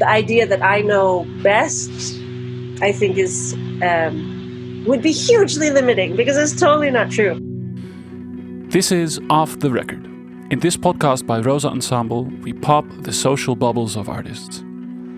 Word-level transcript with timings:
the 0.00 0.08
idea 0.08 0.46
that 0.46 0.62
I 0.62 0.80
know 0.80 1.26
best, 1.42 1.90
I 2.82 2.90
think 2.90 3.18
is 3.18 3.52
um, 3.82 4.84
would 4.86 5.02
be 5.02 5.12
hugely 5.12 5.70
limiting 5.70 6.16
because 6.16 6.36
it's 6.36 6.58
totally 6.58 6.90
not 6.90 7.10
true. 7.10 7.38
This 8.70 8.90
is 8.90 9.20
Off 9.28 9.58
the 9.58 9.70
Record. 9.70 10.04
In 10.50 10.58
this 10.58 10.76
podcast 10.76 11.26
by 11.26 11.40
Rosa 11.40 11.68
Ensemble, 11.68 12.24
we 12.42 12.52
pop 12.52 12.86
the 13.02 13.12
social 13.12 13.54
bubbles 13.54 13.94
of 13.94 14.08
artists. 14.08 14.64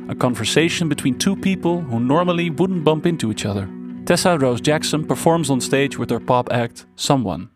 A 0.08 0.14
conversation 0.14 0.88
between 0.88 1.16
two 1.16 1.36
people 1.36 1.80
who 1.80 2.00
normally 2.00 2.50
wouldn't 2.50 2.84
bump 2.84 3.06
into 3.06 3.30
each 3.30 3.46
other. 3.46 3.70
Tessa 4.04 4.36
Rose 4.36 4.60
Jackson 4.60 5.06
performs 5.06 5.48
on 5.48 5.60
stage 5.60 5.96
with 5.96 6.10
her 6.10 6.20
pop 6.20 6.52
act, 6.52 6.86
Someone. 6.96 7.51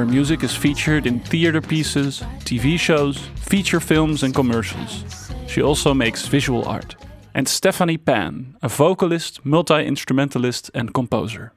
Her 0.00 0.06
music 0.06 0.42
is 0.42 0.56
featured 0.56 1.04
in 1.04 1.20
theater 1.20 1.60
pieces, 1.60 2.22
TV 2.46 2.80
shows, 2.80 3.18
feature 3.36 3.80
films, 3.80 4.22
and 4.22 4.34
commercials. 4.34 5.04
She 5.46 5.60
also 5.60 5.92
makes 5.92 6.26
visual 6.26 6.64
art. 6.66 6.96
And 7.34 7.46
Stephanie 7.46 7.98
Pan, 7.98 8.56
a 8.62 8.68
vocalist, 8.70 9.44
multi 9.44 9.84
instrumentalist, 9.84 10.70
and 10.72 10.94
composer. 10.94 11.52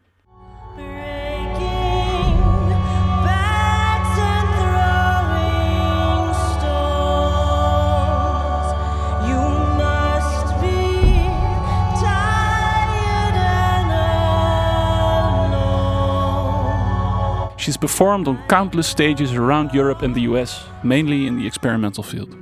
She's 17.63 17.77
performed 17.77 18.27
on 18.27 18.45
countless 18.49 18.89
stages 18.89 19.33
around 19.33 19.73
Europe 19.73 20.01
and 20.01 20.13
the 20.13 20.23
US, 20.33 20.65
mainly 20.83 21.27
in 21.27 21.37
the 21.37 21.47
experimental 21.47 22.03
field. 22.03 22.35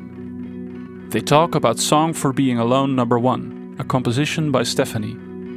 They 1.12 1.22
talk 1.22 1.54
about 1.54 1.78
Song 1.78 2.12
for 2.12 2.34
Being 2.34 2.58
Alone 2.58 2.96
Number 2.96 3.20
One, 3.20 3.76
a 3.78 3.84
composition 3.84 4.52
by 4.52 4.64
Stephanie, 4.64 5.14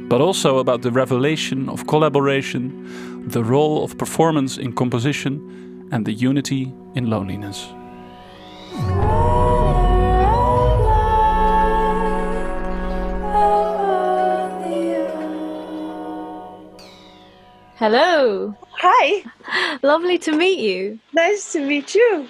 but 0.07 0.21
also 0.21 0.59
about 0.59 0.83
the 0.83 0.91
revelation 0.91 1.67
of 1.67 1.87
collaboration, 1.87 3.27
the 3.27 3.43
role 3.43 3.83
of 3.83 3.97
performance 3.97 4.59
in 4.59 4.71
composition, 4.71 5.89
and 5.91 6.05
the 6.05 6.13
unity 6.13 6.71
in 6.93 7.09
loneliness. 7.09 7.67
Hello. 17.89 18.55
Hi, 18.81 19.23
Lovely 19.83 20.17
to 20.25 20.31
meet 20.31 20.57
you. 20.57 20.97
nice 21.13 21.51
to 21.53 21.59
meet 21.59 21.93
you. 21.93 22.27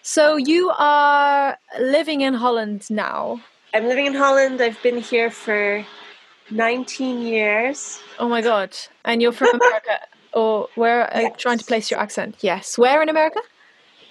So 0.00 0.36
you 0.36 0.70
are 0.78 1.58
living 1.78 2.22
in 2.22 2.32
Holland 2.32 2.88
now. 2.88 3.42
I'm 3.74 3.84
living 3.88 4.06
in 4.06 4.14
Holland. 4.14 4.62
I've 4.62 4.82
been 4.82 4.96
here 4.96 5.30
for 5.30 5.84
19 6.50 7.20
years. 7.20 8.00
Oh 8.18 8.26
my 8.26 8.40
god. 8.40 8.74
And 9.04 9.20
you're 9.20 9.32
from 9.32 9.50
America 9.52 9.98
or 10.32 10.70
where 10.76 11.14
I'm 11.14 11.34
trying 11.36 11.58
to 11.58 11.64
place 11.66 11.90
your 11.90 12.00
accent. 12.00 12.36
Yes. 12.40 12.78
Where 12.78 13.02
in 13.02 13.10
America? 13.10 13.40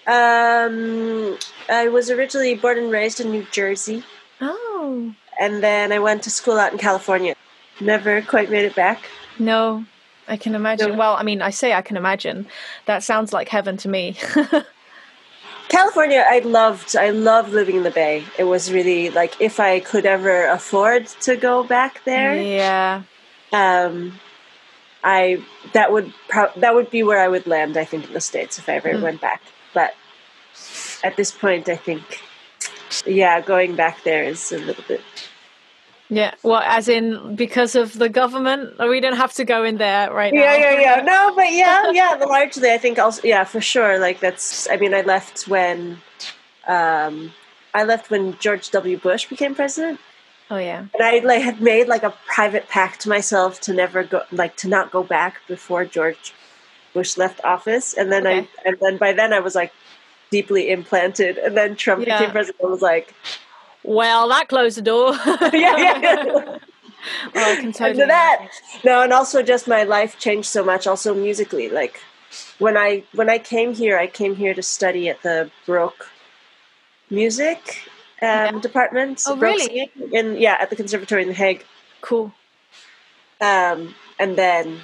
Um, 0.05 1.35
I 1.67 1.87
was 1.87 2.11
originally 2.11 2.53
born 2.53 2.77
and 2.77 2.91
raised 2.91 3.19
in 3.19 3.31
New 3.31 3.47
Jersey, 3.51 4.03
Oh. 4.39 5.15
and 5.39 5.63
then 5.63 5.91
I 5.91 5.97
went 5.97 6.21
to 6.23 6.29
school 6.29 6.59
out 6.59 6.73
in 6.73 6.77
California. 6.77 7.33
Never 7.81 8.21
quite 8.21 8.51
made 8.51 8.65
it 8.65 8.75
back. 8.75 9.01
No. 9.39 9.85
I 10.27 10.38
can 10.38 10.55
imagine. 10.55 10.91
No. 10.91 10.97
Well, 10.97 11.13
I 11.16 11.23
mean, 11.23 11.41
I 11.41 11.49
say 11.49 11.73
I 11.73 11.81
can 11.81 11.97
imagine. 11.97 12.47
That 12.85 13.03
sounds 13.03 13.33
like 13.33 13.49
heaven 13.49 13.77
to 13.77 13.89
me. 13.89 14.15
California, 15.70 16.25
I 16.27 16.39
loved. 16.39 16.95
I 16.95 17.09
loved 17.09 17.52
living 17.52 17.77
in 17.77 17.83
the 17.83 17.92
Bay. 17.92 18.23
It 18.37 18.43
was 18.43 18.71
really 18.71 19.09
like 19.09 19.39
if 19.42 19.59
I 19.59 19.80
could 19.80 20.05
ever 20.05 20.45
afford 20.48 21.08
to 21.21 21.36
go 21.36 21.64
back 21.64 22.03
there, 22.05 22.39
yeah. 22.42 23.03
um, 23.52 24.20
I 25.03 25.43
that 25.73 25.92
would 25.92 26.14
pro- 26.30 26.52
that 26.58 26.75
would 26.75 26.89
be 26.92 27.02
where 27.03 27.19
I 27.19 27.27
would 27.27 27.48
land. 27.48 27.75
I 27.77 27.86
think 27.86 28.08
in 28.08 28.14
the 28.14 28.21
states 28.21 28.58
if 28.59 28.69
I 28.69 28.73
ever 28.73 28.89
Mm. 28.89 29.02
went 29.02 29.21
back. 29.21 29.42
But 29.73 29.95
at 31.03 31.15
this 31.17 31.31
point, 31.31 31.67
I 31.67 31.75
think, 31.75 32.21
yeah, 33.05 33.42
going 33.42 33.75
back 33.75 34.03
there 34.03 34.23
is 34.23 34.52
a 34.52 34.59
little 34.59 34.83
bit. 34.87 35.02
Yeah. 36.09 36.33
Well, 36.43 36.61
as 36.65 36.87
in 36.87 37.36
because 37.36 37.75
of 37.75 37.97
the 37.97 38.09
government, 38.09 38.77
we 38.80 38.99
don't 38.99 39.15
have 39.15 39.33
to 39.33 39.45
go 39.45 39.64
in 39.64 39.77
there 39.77 40.11
right 40.14 40.33
now. 40.33 40.41
Yeah, 40.41 40.55
yeah, 40.58 40.80
yeah. 40.80 41.02
No, 41.02 41.33
but 41.36 41.52
yeah, 41.52 41.91
yeah. 41.91 42.23
Largely, 42.25 42.71
I 42.71 42.77
think 42.77 42.99
also, 42.99 43.21
yeah, 43.23 43.43
for 43.45 43.61
sure. 43.61 43.99
Like 43.99 44.19
that's. 44.19 44.69
I 44.69 44.77
mean, 44.77 44.93
I 44.93 45.02
left 45.02 45.47
when, 45.47 45.97
um, 46.67 47.31
I 47.73 47.83
left 47.83 48.11
when 48.11 48.37
George 48.39 48.69
W. 48.71 48.97
Bush 48.97 49.27
became 49.27 49.55
president. 49.55 49.99
Oh 50.52 50.58
yeah. 50.58 50.86
And 50.93 51.02
I 51.02 51.19
like 51.19 51.42
had 51.42 51.61
made 51.61 51.87
like 51.87 52.03
a 52.03 52.13
private 52.27 52.67
pact 52.69 53.02
to 53.02 53.09
myself 53.09 53.59
to 53.61 53.73
never 53.73 54.03
go 54.03 54.21
like 54.31 54.55
to 54.58 54.67
not 54.67 54.92
go 54.92 55.02
back 55.02 55.37
before 55.47 55.86
George 55.86 56.33
Bush 56.93 57.17
left 57.17 57.43
office. 57.43 57.93
And 57.93 58.11
then 58.11 58.27
Okay. 58.27 58.39
I 58.39 58.47
and 58.67 58.77
then 58.81 58.97
by 58.97 59.13
then 59.13 59.33
I 59.33 59.39
was 59.39 59.55
like 59.55 59.71
deeply 60.30 60.69
implanted. 60.69 61.37
And 61.39 61.55
then 61.58 61.75
Trump 61.75 62.05
Yeah. 62.05 62.19
became 62.19 62.31
president. 62.31 62.61
I 62.63 62.67
was 62.67 62.81
like, 62.81 63.15
Well, 63.83 64.30
that 64.30 64.48
closed 64.48 64.77
the 64.77 64.82
door. 64.82 65.14
yeah, 65.26 65.77
yeah, 65.77 65.77
yeah. 66.02 66.58
Oh, 67.36 67.52
I 67.52 67.55
can 67.55 67.73
totally. 67.73 68.05
That. 68.05 68.48
No, 68.86 69.02
and 69.02 69.11
also 69.11 69.44
just 69.44 69.67
my 69.67 69.83
life 69.83 70.17
changed 70.20 70.48
so 70.48 70.64
much. 70.64 70.88
Also 70.88 71.14
musically, 71.14 71.70
like 71.70 71.99
when 72.60 72.77
I 72.77 73.04
when 73.14 73.30
I 73.30 73.39
came 73.39 73.73
here, 73.73 73.98
I 73.98 74.08
came 74.08 74.36
here 74.36 74.54
to 74.54 74.64
study 74.64 75.10
at 75.10 75.22
the 75.22 75.52
Baroque 75.66 76.10
music 77.10 77.83
um, 78.22 78.27
Yeah. 78.27 78.60
department. 78.61 79.22
Oh, 79.27 79.36
Baroque 79.36 79.58
really? 79.60 79.92
In 80.11 80.38
yeah, 80.38 80.58
at 80.60 80.70
the 80.70 80.76
Conservatory 80.77 81.23
in 81.23 81.27
The 81.27 81.33
Hague. 81.33 81.66
Cool. 82.02 82.32
Um, 83.42 83.93
and 84.20 84.38
then 84.38 84.80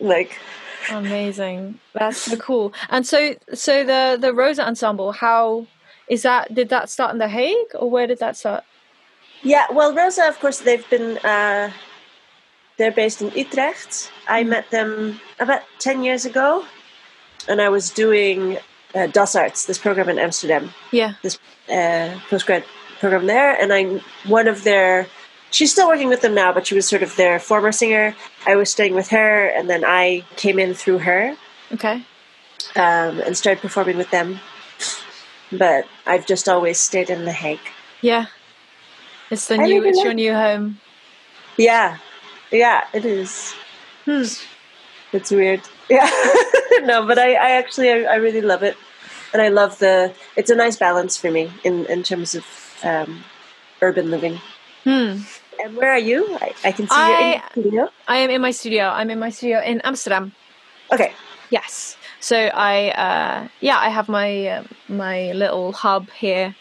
like 0.00 0.38
Amazing. 0.90 1.78
That's 1.94 2.18
so 2.18 2.36
cool. 2.36 2.74
And 2.90 3.06
so 3.06 3.36
so 3.54 3.84
the 3.84 4.18
the 4.20 4.34
Rosa 4.34 4.66
ensemble, 4.66 5.12
how 5.12 5.66
is 6.08 6.22
that 6.22 6.54
did 6.54 6.68
that 6.68 6.90
start 6.90 7.12
in 7.12 7.18
The 7.18 7.28
Hague 7.28 7.72
or 7.74 7.90
where 7.90 8.06
did 8.06 8.18
that 8.20 8.36
start? 8.36 8.64
Yeah, 9.42 9.66
well, 9.70 9.94
Rosa, 9.94 10.26
of 10.28 10.38
course, 10.40 10.60
they've 10.60 10.88
been. 10.90 11.18
Uh, 11.18 11.70
they're 12.76 12.90
based 12.92 13.22
in 13.22 13.30
Utrecht. 13.36 14.10
I 14.26 14.42
Mm. 14.42 14.48
met 14.48 14.70
them 14.70 15.20
about 15.38 15.62
ten 15.78 16.02
years 16.02 16.24
ago, 16.24 16.64
and 17.48 17.60
I 17.60 17.68
was 17.68 17.90
doing 17.90 18.58
uh, 18.94 19.06
Das 19.08 19.34
Arts, 19.36 19.66
this 19.66 19.78
program 19.78 20.08
in 20.08 20.18
Amsterdam, 20.18 20.72
Yeah. 20.92 21.14
this 21.22 21.38
uh, 21.68 22.14
postgrad 22.30 22.64
program 23.00 23.26
there, 23.26 23.52
and 23.60 23.72
I 23.72 24.00
one 24.26 24.48
of 24.48 24.64
their. 24.64 25.06
She's 25.50 25.70
still 25.70 25.86
working 25.86 26.08
with 26.08 26.20
them 26.20 26.34
now, 26.34 26.52
but 26.52 26.66
she 26.66 26.74
was 26.74 26.88
sort 26.88 27.02
of 27.04 27.14
their 27.16 27.38
former 27.38 27.70
singer. 27.70 28.16
I 28.46 28.56
was 28.56 28.70
staying 28.70 28.94
with 28.94 29.08
her, 29.10 29.46
and 29.46 29.68
then 29.70 29.84
I 29.86 30.24
came 30.36 30.58
in 30.58 30.74
through 30.74 30.98
her 30.98 31.36
Okay. 31.72 32.02
um, 32.74 33.20
and 33.20 33.36
started 33.36 33.60
performing 33.62 33.96
with 33.96 34.10
them. 34.10 34.40
But 35.52 35.86
I've 36.06 36.26
just 36.26 36.48
always 36.48 36.78
stayed 36.78 37.10
in 37.10 37.24
The 37.24 37.32
Hague. 37.32 37.60
Yeah. 38.00 38.26
It's 39.30 39.46
the 39.48 39.54
I 39.54 39.64
new 39.66 39.84
it's 39.84 39.96
like- 39.98 40.04
your 40.04 40.14
new 40.14 40.32
home. 40.34 40.80
Yeah, 41.56 41.98
yeah, 42.50 42.84
it 42.92 43.04
is. 43.04 43.54
Hmm. 44.04 44.24
It's 45.12 45.30
weird. 45.30 45.60
Yeah. 45.90 46.08
no, 46.82 47.06
but 47.06 47.18
I, 47.18 47.34
I 47.34 47.50
actually, 47.60 47.90
I, 47.92 48.04
I 48.04 48.14
really 48.16 48.40
love 48.40 48.62
it. 48.62 48.74
And 49.34 49.42
I 49.42 49.48
love 49.48 49.78
the, 49.78 50.14
it's 50.34 50.48
a 50.50 50.54
nice 50.54 50.76
balance 50.76 51.14
for 51.18 51.30
me 51.30 51.52
in, 51.62 51.84
in 51.86 52.02
terms 52.02 52.34
of 52.34 52.44
um, 52.82 53.22
urban 53.82 54.10
living. 54.10 54.40
Hmm. 54.84 55.18
And 55.62 55.76
where 55.76 55.90
are 55.92 55.98
you? 55.98 56.36
I, 56.40 56.54
I 56.64 56.72
can 56.72 56.88
see 56.88 56.94
you 56.96 57.02
in 57.18 57.22
I- 57.22 57.42
the 57.54 57.60
studio. 57.60 57.88
I 58.08 58.16
am 58.18 58.30
in 58.30 58.40
my 58.40 58.50
studio. 58.50 58.84
I'm 58.88 59.10
in 59.10 59.18
my 59.18 59.28
studio 59.28 59.60
in 59.60 59.82
Amsterdam. 59.82 60.32
Okay. 60.90 61.12
Yes. 61.50 61.98
So 62.24 62.46
I, 62.54 62.88
uh, 62.92 63.48
yeah, 63.60 63.76
I 63.76 63.90
have 63.90 64.08
my 64.08 64.46
uh, 64.46 64.64
my 64.88 65.32
little 65.32 65.72
hub 65.72 66.08
here, 66.12 66.54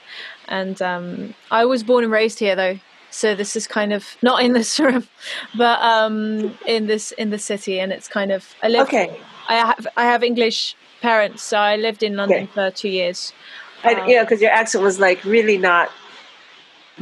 and 0.50 0.82
um, 0.82 1.36
I 1.52 1.64
was 1.64 1.84
born 1.84 2.04
and 2.04 2.12
raised 2.12 2.40
here 2.40 2.54
though. 2.54 2.80
So 3.12 3.34
this 3.34 3.56
is 3.56 3.66
kind 3.66 3.94
of 3.94 4.18
not 4.22 4.44
in 4.44 4.52
this 4.52 4.78
room, 4.78 5.08
but 5.56 5.80
um, 5.82 6.58
in 6.68 6.88
this 6.88 7.14
in 7.14 7.30
the 7.30 7.40
city, 7.40 7.80
and 7.80 7.94
it's 7.94 8.10
kind 8.10 8.30
of 8.34 8.54
I 8.62 8.68
live. 8.68 8.82
Okay. 8.82 9.18
I 9.48 9.54
have 9.56 9.88
I 9.96 10.04
have 10.04 10.22
English 10.22 10.76
parents, 11.02 11.42
so 11.42 11.58
I 11.58 11.78
lived 11.78 12.04
in 12.04 12.18
London 12.18 12.44
Okay. 12.44 12.52
for 12.54 12.70
two 12.70 12.90
years. 12.90 13.32
I, 13.86 13.94
Um, 13.94 14.10
yeah, 14.10 14.24
because 14.24 14.42
your 14.42 14.52
accent 14.52 14.84
was 14.84 15.00
like 15.00 15.24
really 15.24 15.58
not 15.58 15.90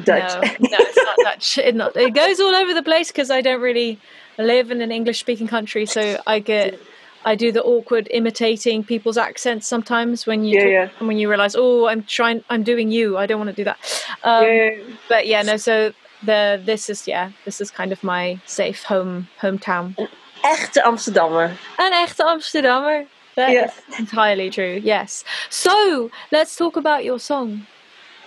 Dutch. 0.03 0.35
No, 0.35 0.67
no, 0.69 0.77
it's 0.81 1.03
not 1.09 1.17
Dutch. 1.17 1.57
It 1.67 1.73
not. 1.73 1.97
It 1.97 2.13
goes 2.13 2.39
all 2.39 2.55
over 2.55 2.75
the 2.75 2.83
place 2.83 3.07
because 3.07 3.31
I 3.31 3.41
don't 3.41 3.61
really 3.61 3.97
live 4.37 4.69
in 4.69 4.81
an 4.81 4.91
English-speaking 4.91 5.47
country, 5.47 5.87
so 5.87 6.21
I 6.27 6.37
get. 6.37 6.79
I 7.25 7.35
do 7.35 7.51
the 7.51 7.61
awkward 7.63 8.07
imitating 8.11 8.83
people's 8.83 9.17
accents 9.17 9.67
sometimes 9.67 10.25
when 10.25 10.43
you 10.43 10.55
Yeah, 10.55 10.61
talk- 10.87 11.01
yeah. 11.01 11.07
when 11.07 11.17
you 11.17 11.29
realize 11.29 11.55
oh 11.55 11.87
I'm 11.87 12.03
trying 12.03 12.43
I'm 12.49 12.63
doing 12.63 12.91
you 12.91 13.17
I 13.17 13.25
don't 13.27 13.37
want 13.39 13.49
to 13.55 13.55
do 13.55 13.63
that 13.63 13.77
um, 14.23 14.43
Yeah. 14.45 14.69
but 15.07 15.27
yeah 15.27 15.41
no 15.43 15.57
so 15.57 15.93
the 16.23 16.61
this 16.65 16.89
is 16.89 17.07
yeah, 17.07 17.31
this 17.45 17.59
is 17.61 17.71
kind 17.71 17.91
of 17.91 18.03
my 18.03 18.39
safe 18.45 18.83
home 18.83 19.27
hometown. 19.41 19.95
Echte 20.43 20.77
Amsterdammer. 20.83 21.51
An 21.79 21.93
echte 21.93 22.23
Amsterdammer. 22.23 23.07
That 23.35 23.51
Yeah. 23.51 23.65
is 23.89 23.99
entirely 23.99 24.49
true. 24.51 24.79
Yes. 24.83 25.23
So 25.49 26.11
let's 26.31 26.55
talk 26.55 26.77
about 26.77 27.03
your 27.03 27.17
song. 27.19 27.65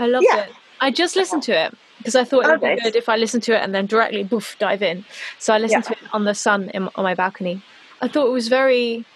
I 0.01 0.07
loved 0.07 0.27
Yeah. 0.29 0.45
it. 0.45 0.51
I 0.81 0.91
just 0.91 1.15
listened 1.15 1.45
to 1.45 1.53
it 1.53 1.73
because 1.99 2.17
I 2.17 2.25
thought 2.25 2.45
it 2.47 2.51
would 2.51 2.65
Okay. 2.65 2.75
be 2.77 2.81
good 2.83 2.97
if 2.97 3.09
I 3.09 3.17
listened 3.17 3.45
to 3.45 3.53
it 3.57 3.63
and 3.63 3.73
then 3.75 3.87
directly 3.87 4.25
boof 4.25 4.57
dive 4.59 4.83
in. 4.83 5.05
So 5.39 5.55
I 5.55 5.59
listened 5.59 5.85
Yeah. 5.89 5.95
to 5.95 6.05
it 6.05 6.09
on 6.13 6.25
the 6.25 6.35
sun 6.35 6.71
in, 6.75 6.89
on 6.97 7.05
my 7.05 7.15
balcony. 7.15 7.63
I 8.05 8.09
thought 8.09 8.27
it 8.27 8.33
was 8.33 8.49
very 8.49 9.07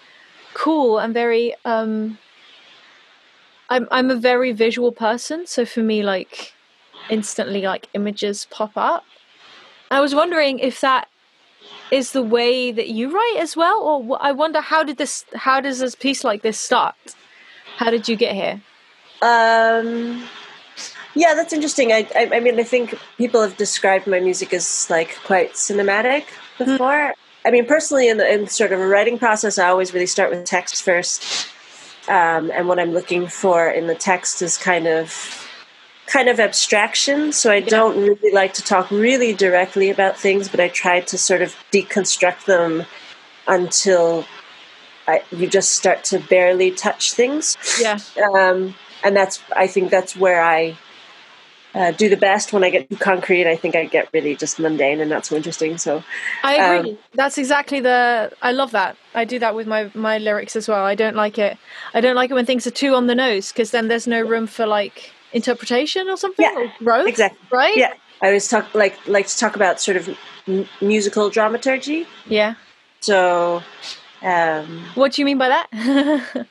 cool 0.55 0.97
and 0.97 1.13
very. 1.13 1.53
um 1.63 2.17
I'm 3.69 3.87
I'm 3.91 4.09
a 4.09 4.15
very 4.15 4.51
visual 4.51 4.91
person, 4.91 5.45
so 5.45 5.63
for 5.63 5.81
me, 5.81 6.01
like 6.01 6.53
instantly, 7.09 7.61
like 7.61 7.87
images 7.93 8.47
pop 8.49 8.71
up. 8.75 9.03
I 9.91 9.99
was 9.99 10.15
wondering 10.15 10.57
if 10.57 10.81
that 10.81 11.07
is 11.91 12.13
the 12.13 12.23
way 12.23 12.71
that 12.71 12.89
you 12.89 13.11
write 13.11 13.37
as 13.39 13.55
well, 13.55 13.79
or 13.79 14.17
I 14.19 14.31
wonder 14.31 14.59
how 14.59 14.83
did 14.83 14.97
this, 14.97 15.23
how 15.35 15.61
does 15.61 15.79
this 15.79 15.93
piece 15.93 16.23
like 16.23 16.41
this 16.41 16.57
start? 16.57 16.95
How 17.77 17.91
did 17.91 18.09
you 18.09 18.15
get 18.15 18.33
here? 18.33 18.61
Um, 19.21 20.23
yeah, 21.13 21.33
that's 21.35 21.53
interesting. 21.53 21.91
I, 21.91 22.07
I, 22.15 22.29
I 22.33 22.39
mean, 22.39 22.59
I 22.59 22.63
think 22.63 22.97
people 23.17 23.41
have 23.41 23.55
described 23.57 24.07
my 24.07 24.19
music 24.19 24.53
as 24.53 24.87
like 24.89 25.15
quite 25.25 25.53
cinematic 25.53 26.25
before. 26.57 27.13
I 27.45 27.51
mean, 27.51 27.65
personally, 27.65 28.09
in 28.09 28.17
the 28.17 28.31
in 28.31 28.47
sort 28.47 28.71
of 28.71 28.79
a 28.79 28.87
writing 28.87 29.17
process, 29.17 29.57
I 29.57 29.69
always 29.69 29.93
really 29.93 30.07
start 30.07 30.29
with 30.29 30.45
text 30.45 30.83
first, 30.83 31.47
um, 32.07 32.51
and 32.51 32.67
what 32.67 32.79
I'm 32.79 32.91
looking 32.91 33.27
for 33.27 33.69
in 33.69 33.87
the 33.87 33.95
text 33.95 34.41
is 34.41 34.57
kind 34.57 34.87
of 34.87 35.47
kind 36.05 36.27
of 36.27 36.39
abstraction. 36.39 37.31
So 37.31 37.51
I 37.51 37.59
don't 37.61 37.97
really 37.97 38.31
like 38.33 38.53
to 38.55 38.63
talk 38.63 38.91
really 38.91 39.33
directly 39.33 39.89
about 39.89 40.17
things, 40.17 40.49
but 40.49 40.59
I 40.59 40.67
try 40.67 41.01
to 41.01 41.17
sort 41.17 41.41
of 41.41 41.55
deconstruct 41.71 42.45
them 42.45 42.85
until 43.47 44.25
I, 45.07 45.23
you 45.31 45.47
just 45.47 45.71
start 45.71 46.03
to 46.05 46.19
barely 46.19 46.71
touch 46.71 47.13
things. 47.13 47.57
Yeah, 47.79 47.99
um, 48.35 48.75
and 49.03 49.15
that's 49.15 49.41
I 49.55 49.67
think 49.67 49.91
that's 49.91 50.15
where 50.15 50.43
I 50.43 50.77
uh, 51.75 51.91
do 51.91 52.09
the 52.09 52.17
best. 52.17 52.51
When 52.53 52.63
I 52.63 52.69
get 52.69 52.89
too 52.89 52.95
concrete, 52.97 53.47
I 53.47 53.55
think 53.55 53.75
I 53.75 53.85
get 53.85 54.09
really 54.13 54.35
just 54.35 54.59
mundane 54.59 54.99
and 55.01 55.09
not 55.09 55.25
so 55.25 55.35
interesting. 55.35 55.77
So 55.77 56.03
I 56.43 56.57
Um, 56.57 56.79
agree. 56.79 56.97
That's 57.13 57.37
exactly 57.37 57.79
the. 57.79 58.31
I 58.41 58.51
love 58.51 58.71
that. 58.71 58.95
I 59.13 59.25
do 59.25 59.39
that 59.39 59.55
with 59.55 59.67
my 59.67 59.91
my 59.93 60.17
lyrics 60.17 60.55
as 60.55 60.67
well. 60.67 60.83
I 60.85 60.95
don't 60.95 61.15
like 61.15 61.37
it. 61.37 61.57
I 61.93 62.01
don't 62.01 62.15
like 62.15 62.31
it 62.31 62.33
when 62.33 62.45
things 62.45 62.65
are 62.67 62.71
too 62.71 62.95
on 62.95 63.07
the 63.07 63.15
nose 63.15 63.51
because 63.51 63.71
then 63.71 63.87
there's 63.87 64.07
no 64.07 64.21
room 64.21 64.47
for 64.47 64.65
like 64.65 65.13
interpretation 65.33 66.09
or 66.09 66.17
something 66.17 66.45
Yeah, 66.45 66.57
or 66.59 66.73
growth. 66.79 67.07
exactly. 67.07 67.39
Right. 67.51 67.77
yeah, 67.77 67.93
I 68.21 68.27
always 68.27 68.47
talk 68.47 68.73
like 68.73 68.97
like 69.07 69.27
to 69.27 69.37
talk 69.37 69.55
about 69.55 69.79
sort 69.79 69.97
of 69.97 70.09
m- 70.47 70.67
musical 70.81 71.29
dramaturgy. 71.29 72.07
Yeah. 72.27 72.55
So 73.01 73.63
um, 74.23 74.83
What 74.95 75.13
do 75.13 75.21
you 75.21 75.25
mean 75.25 75.37
by 75.37 75.49
that? 75.49 75.67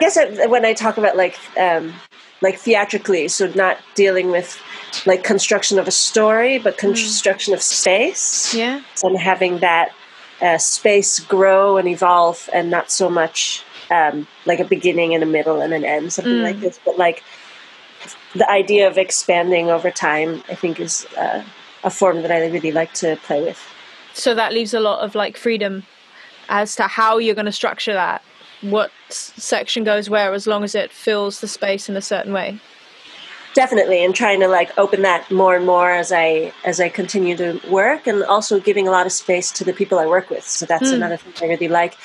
guess 0.00 0.16
I, 0.16 0.46
when 0.46 0.64
I 0.64 0.74
talk 0.74 0.96
about 0.96 1.16
like 1.16 1.38
um, 1.58 1.92
like 2.40 2.58
theatrically, 2.58 3.28
so 3.28 3.48
not 3.54 3.78
dealing 3.94 4.30
with 4.30 4.60
like 5.06 5.24
construction 5.24 5.78
of 5.78 5.88
a 5.88 5.90
story, 5.90 6.58
but 6.58 6.78
construction 6.78 7.54
of 7.54 7.62
space. 7.62 8.54
yeah. 8.54 8.82
and 9.02 9.18
having 9.18 9.58
that 9.58 9.92
uh, 10.40 10.58
space 10.58 11.18
grow 11.18 11.76
and 11.76 11.88
evolve 11.88 12.48
and 12.52 12.70
not 12.70 12.90
so 12.90 13.10
much 13.10 13.64
um, 13.90 14.26
like 14.46 14.60
a 14.60 14.64
beginning 14.64 15.14
and 15.14 15.22
a 15.22 15.26
middle 15.26 15.60
and 15.60 15.72
an 15.72 15.84
end 15.84 16.12
something 16.12 16.42
like 16.42 16.60
this 16.60 16.78
but 16.84 16.96
like 16.98 17.24
the 18.34 18.48
idea 18.50 18.86
of 18.86 18.98
expanding 18.98 19.70
over 19.70 19.90
time 19.90 20.42
i 20.48 20.54
think 20.54 20.78
is 20.78 21.06
uh, 21.16 21.42
a 21.82 21.90
form 21.90 22.22
that 22.22 22.30
i 22.30 22.46
really 22.46 22.70
like 22.70 22.92
to 22.92 23.16
play 23.24 23.42
with 23.42 23.58
So 24.14 24.34
that 24.34 24.52
leaves 24.52 24.74
a 24.74 24.80
lot 24.80 25.00
of 25.00 25.14
like 25.14 25.36
freedom 25.36 25.84
as 26.48 26.74
to 26.76 26.84
how 26.84 27.18
you're 27.18 27.34
going 27.36 27.46
to 27.46 27.52
structure 27.52 27.92
that. 27.92 28.22
What 28.60 28.90
section 29.08 29.84
goes 29.84 30.10
where, 30.10 30.32
as 30.32 30.46
long 30.46 30.64
as 30.64 30.74
it 30.74 30.90
fills 30.90 31.40
the 31.40 31.48
space 31.48 31.88
in 31.88 31.96
a 31.96 32.02
certain 32.02 32.32
way. 32.32 32.60
definitely 33.54 34.04
and 34.04 34.14
trying 34.14 34.40
to 34.40 34.46
like 34.46 34.76
open 34.78 35.02
that 35.02 35.28
more 35.30 35.56
and 35.56 35.66
more 35.66 35.90
as 35.90 36.12
i 36.12 36.52
as 36.64 36.78
i 36.80 36.88
continue 36.88 37.36
to 37.36 37.60
work 37.68 38.06
and 38.06 38.22
also 38.24 38.60
giving 38.60 38.86
a 38.86 38.90
lot 38.90 39.06
of 39.06 39.10
space 39.10 39.50
to 39.50 39.64
the 39.64 39.72
people 39.72 39.98
i 39.98 40.06
work 40.06 40.30
with. 40.30 40.44
So 40.44 40.66
that's 40.66 40.90
hmm. 40.90 40.96
another 40.96 41.16
thing 41.16 41.32
i 41.42 41.50
really 41.50 41.68
like 41.68 41.96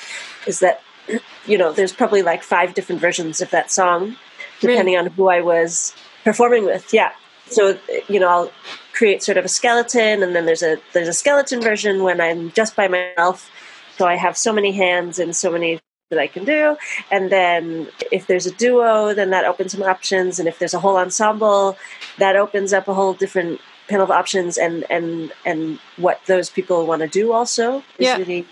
is 0.46 0.60
that 0.60 0.80
you 1.46 1.58
know 1.58 1.72
there's 1.72 1.92
probably 1.92 2.22
like 2.22 2.42
five 2.42 2.74
different 2.74 3.00
versions 3.00 3.40
of 3.40 3.50
that 3.50 3.70
song 3.70 4.16
depending 4.60 4.96
on 4.96 5.06
who 5.06 5.28
i 5.28 5.40
was 5.40 5.94
performing 6.24 6.64
with 6.64 6.92
yeah. 6.92 7.12
So 7.46 7.78
you 8.08 8.18
know 8.18 8.28
i'll 8.28 8.52
create 8.94 9.22
sort 9.22 9.36
of 9.36 9.44
a 9.44 9.48
skeleton 9.48 10.22
and 10.22 10.34
then 10.34 10.46
there's 10.46 10.62
a 10.62 10.78
there's 10.92 11.08
a 11.08 11.12
skeleton 11.12 11.60
version 11.60 12.02
when 12.02 12.20
i'm 12.20 12.52
just 12.52 12.74
by 12.74 12.88
myself. 12.88 13.50
So 13.98 14.06
i 14.06 14.16
have 14.16 14.36
so 14.36 14.52
many 14.52 14.72
hands 14.72 15.18
and 15.18 15.36
so 15.36 15.52
many 15.52 15.78
that 16.10 16.18
I 16.18 16.26
can 16.26 16.44
do. 16.44 16.76
And 17.10 17.30
then 17.30 17.88
if 18.12 18.26
there's 18.26 18.46
a 18.46 18.50
duo, 18.52 19.14
then 19.14 19.30
that 19.30 19.44
opens 19.44 19.72
some 19.72 19.82
options. 19.82 20.38
And 20.38 20.46
if 20.48 20.58
there's 20.58 20.74
a 20.74 20.78
whole 20.78 20.96
ensemble, 20.96 21.76
that 22.18 22.36
opens 22.36 22.72
up 22.72 22.88
a 22.88 22.94
whole 22.94 23.14
different 23.14 23.60
panel 23.88 24.04
of 24.04 24.10
options. 24.10 24.58
And 24.58 24.84
and 24.90 25.32
and 25.44 25.78
what 25.96 26.20
those 26.26 26.50
people 26.50 26.86
want 26.86 27.00
to 27.02 27.08
do 27.08 27.32
also 27.32 27.78
is 27.98 28.06
Yeah. 28.06 28.16
really 28.18 28.46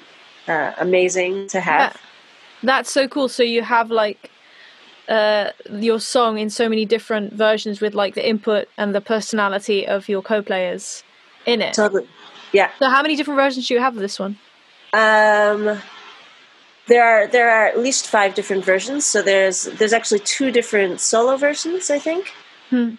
uh, 0.49 0.73
amazing 0.79 1.49
to 1.49 1.61
have. 1.61 1.93
Yeah. 1.93 2.01
That's 2.65 2.91
so 2.91 3.07
cool. 3.09 3.29
So 3.29 3.43
you 3.43 3.63
have 3.63 3.91
like 3.91 4.31
uh, 5.09 5.51
your 5.71 6.01
song 6.01 6.39
in 6.39 6.49
so 6.49 6.69
many 6.69 6.85
different 6.87 7.33
versions 7.33 7.81
with 7.81 7.95
like 7.95 8.15
the 8.15 8.27
input 8.27 8.69
and 8.79 8.95
the 8.95 9.01
personality 9.01 9.87
of 9.87 10.09
your 10.09 10.23
co-players 10.23 11.03
in 11.45 11.61
it. 11.61 11.75
Totally. 11.75 12.09
Yeah. 12.53 12.71
So 12.79 12.89
how 12.89 13.03
many 13.03 13.17
different 13.17 13.39
versions 13.39 13.69
do 13.69 13.75
you 13.75 13.81
have 13.81 13.95
of 13.97 14.01
this 14.01 14.19
one? 14.19 14.39
Um, 14.93 15.79
there 16.93 17.03
are 17.03 17.27
there 17.27 17.51
are 17.51 17.67
at 17.67 17.79
least 17.79 18.07
five 18.07 18.35
different 18.35 18.65
versions. 18.65 19.07
So 19.07 19.23
there's 19.23 19.65
there's 19.79 19.95
actually 19.95 20.21
two 20.21 20.51
different 20.51 21.01
solo 21.01 21.37
versions, 21.37 21.91
I 21.91 21.99
think. 21.99 22.35
Hmm. 22.69 22.97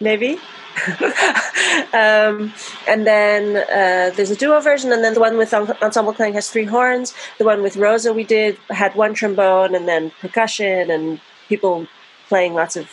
Maybe. 0.00 0.38
um, 2.02 2.52
and 2.86 3.06
then 3.12 3.56
uh, 3.56 4.14
there's 4.14 4.30
a 4.30 4.36
duo 4.36 4.60
version, 4.60 4.92
and 4.92 5.02
then 5.02 5.14
the 5.14 5.20
one 5.20 5.36
with 5.38 5.52
ensemble 5.54 6.12
playing 6.12 6.34
has 6.34 6.48
three 6.48 6.66
horns. 6.66 7.14
The 7.38 7.44
one 7.44 7.62
with 7.62 7.76
Rosa 7.76 8.12
we 8.12 8.22
did 8.22 8.58
had 8.70 8.94
one 8.94 9.14
trombone, 9.14 9.74
and 9.74 9.88
then 9.88 10.12
percussion, 10.20 10.90
and 10.90 11.20
people 11.48 11.88
playing 12.28 12.54
lots 12.54 12.76
of 12.76 12.86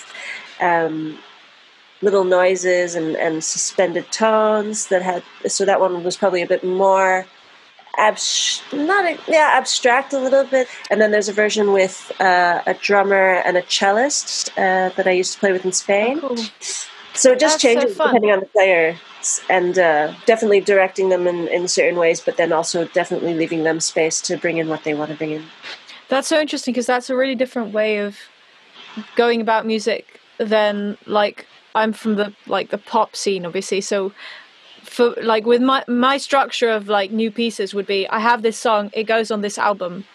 um, 0.61 1.19
little 2.01 2.23
noises 2.23 2.95
and, 2.95 3.15
and 3.17 3.43
suspended 3.43 4.11
tones 4.11 4.87
that 4.87 5.03
had. 5.03 5.21
So 5.45 5.63
that 5.65 5.79
one 5.79 6.03
was 6.03 6.17
probably 6.17 6.41
a 6.41 6.47
bit 6.47 6.63
more 6.63 7.27
abs- 7.97 8.61
not 8.73 9.05
a, 9.05 9.17
yeah 9.27 9.51
abstract 9.53 10.13
a 10.13 10.19
little 10.19 10.43
bit 10.43 10.67
and 10.89 10.99
then 10.99 11.11
there's 11.11 11.29
a 11.29 11.33
version 11.33 11.71
with 11.71 12.11
uh, 12.19 12.61
a 12.65 12.73
drummer 12.75 13.35
and 13.45 13.57
a 13.57 13.61
cellist 13.63 14.49
uh, 14.57 14.89
that 14.95 15.07
i 15.07 15.11
used 15.11 15.33
to 15.33 15.39
play 15.39 15.51
with 15.51 15.63
in 15.65 15.71
spain 15.71 16.19
Cool. 16.19 16.37
so 17.13 17.31
it 17.31 17.39
just 17.39 17.55
That's 17.55 17.61
changes 17.61 17.95
fun. 17.97 18.07
depending 18.07 18.31
on 18.31 18.39
the 18.39 18.45
player 18.47 18.97
and 19.49 19.77
uh, 19.79 20.13
definitely 20.25 20.59
directing 20.59 21.09
them 21.09 21.27
in, 21.27 21.47
in 21.47 21.67
certain 21.67 21.97
ways 21.97 22.19
but 22.19 22.37
then 22.37 22.51
also 22.51 22.85
definitely 22.87 23.33
leaving 23.35 23.63
them 23.63 23.79
space 23.79 24.19
to 24.21 24.37
bring 24.37 24.57
in 24.57 24.67
what 24.67 24.83
they 24.83 24.93
want 24.93 25.11
to 25.11 25.17
bring 25.17 25.31
in 25.31 25.43
That's 26.09 26.27
so 26.27 26.39
interesting 26.39 26.73
because 26.73 26.87
that's 26.87 27.09
a 27.09 27.15
really 27.15 27.35
different 27.35 27.73
way 27.73 27.99
of 27.99 28.17
going 29.15 29.39
about 29.41 29.65
music 29.65 30.19
than 30.39 30.97
like 31.05 31.45
I'm 31.75 31.93
from 31.93 32.15
the 32.15 32.33
like 32.47 32.69
the 32.69 32.77
pop 32.77 33.15
scene 33.15 33.45
obviously 33.45 33.81
so 33.81 34.11
for 34.93 35.15
like 35.23 35.45
with 35.45 35.61
my 35.61 35.83
my 35.87 36.17
structure 36.17 36.69
of 36.69 36.87
like 36.87 37.11
new 37.11 37.31
pieces 37.31 37.73
would 37.73 37.87
be 37.87 38.07
I 38.09 38.19
have 38.19 38.43
this 38.43 38.57
song 38.57 38.91
it 38.93 39.05
goes 39.05 39.31
on 39.31 39.41
this 39.41 39.57
album. 39.57 40.05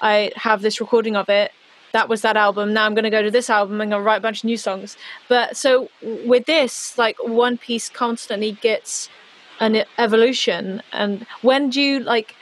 I 0.00 0.30
have 0.36 0.60
this 0.60 0.78
recording 0.78 1.16
of 1.16 1.30
it 1.30 1.52
that 1.92 2.10
was 2.10 2.20
that 2.20 2.36
album 2.36 2.74
now 2.74 2.84
I'm 2.84 2.94
going 2.94 3.04
to 3.04 3.16
go 3.18 3.22
to 3.22 3.30
this 3.30 3.48
album 3.48 3.80
and 3.80 3.82
I'm 3.84 3.88
going 3.88 4.02
to 4.02 4.06
write 4.06 4.18
a 4.18 4.20
bunch 4.20 4.40
of 4.40 4.44
new 4.44 4.58
songs. 4.58 4.98
But 5.28 5.56
so 5.56 5.88
with 6.02 6.44
this 6.44 6.98
like 6.98 7.16
one 7.22 7.56
piece 7.56 7.88
constantly 7.88 8.52
gets 8.52 9.08
an 9.58 9.84
evolution 9.96 10.82
and 10.92 11.26
when 11.40 11.70
do 11.70 11.80
you 11.80 12.00
like 12.00 12.36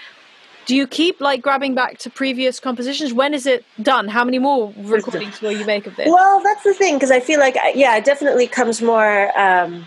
do 0.67 0.75
you 0.75 0.89
keep 0.89 1.21
like 1.21 1.43
grabbing 1.43 1.77
back 1.77 1.99
to 1.99 2.11
previous 2.11 2.59
compositions? 2.59 3.13
When 3.13 3.35
is 3.35 3.47
it 3.47 3.65
done? 3.83 4.09
How 4.09 4.25
many 4.25 4.41
more 4.41 4.73
recordings 4.79 5.41
will 5.41 5.53
you 5.53 5.65
make 5.65 5.87
of 5.87 5.95
this? 5.95 6.09
Well, 6.09 6.43
that's 6.43 6.65
the 6.65 6.75
thing 6.75 6.95
because 6.95 7.13
I 7.13 7.21
feel 7.21 7.39
like 7.39 7.57
yeah, 7.75 7.97
it 7.97 8.05
definitely 8.05 8.49
comes 8.49 8.83
more. 8.83 9.39
Um, 9.39 9.87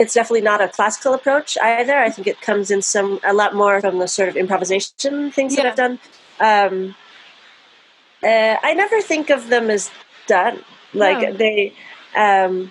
it's 0.00 0.14
definitely 0.14 0.40
not 0.52 0.60
a 0.62 0.68
classical 0.68 1.12
approach 1.14 1.58
either. 1.62 1.96
I 2.06 2.08
think 2.10 2.26
it 2.26 2.40
comes 2.40 2.70
in 2.70 2.80
some 2.82 3.20
a 3.22 3.34
lot 3.34 3.54
more 3.54 3.80
from 3.82 3.98
the 3.98 4.08
sort 4.08 4.28
of 4.30 4.36
improvisation 4.36 5.30
things 5.30 5.54
that 5.56 5.66
I've 5.66 5.76
done. 5.84 5.98
Um, 6.50 6.94
uh, 8.22 8.56
I 8.62 8.74
never 8.74 9.00
think 9.02 9.30
of 9.30 9.48
them 9.48 9.70
as 9.70 9.90
done. 10.26 10.64
Like 10.94 11.20
No. 11.20 11.32
they. 11.42 11.72
Um, 12.16 12.70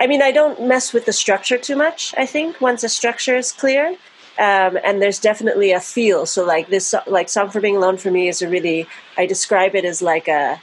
I 0.00 0.06
mean, 0.06 0.22
I 0.22 0.32
don't 0.32 0.58
mess 0.66 0.92
with 0.94 1.04
the 1.04 1.12
structure 1.12 1.58
too 1.58 1.76
much. 1.76 2.14
I 2.16 2.26
think 2.26 2.60
once 2.60 2.82
a 2.82 2.88
structure 2.88 3.36
is 3.36 3.52
clear, 3.52 3.84
um, 4.38 4.72
and 4.86 5.00
there's 5.00 5.20
definitely 5.20 5.70
a 5.72 5.80
feel. 5.80 6.26
So 6.26 6.44
like 6.44 6.68
this, 6.68 6.94
like 7.06 7.28
"Song 7.28 7.50
for 7.50 7.60
Being 7.60 7.76
Alone" 7.76 7.98
for 7.98 8.10
me 8.10 8.28
is 8.28 8.42
a 8.42 8.48
really. 8.48 8.88
I 9.16 9.26
describe 9.26 9.74
it 9.74 9.84
as 9.84 10.00
like 10.02 10.26
a 10.26 10.60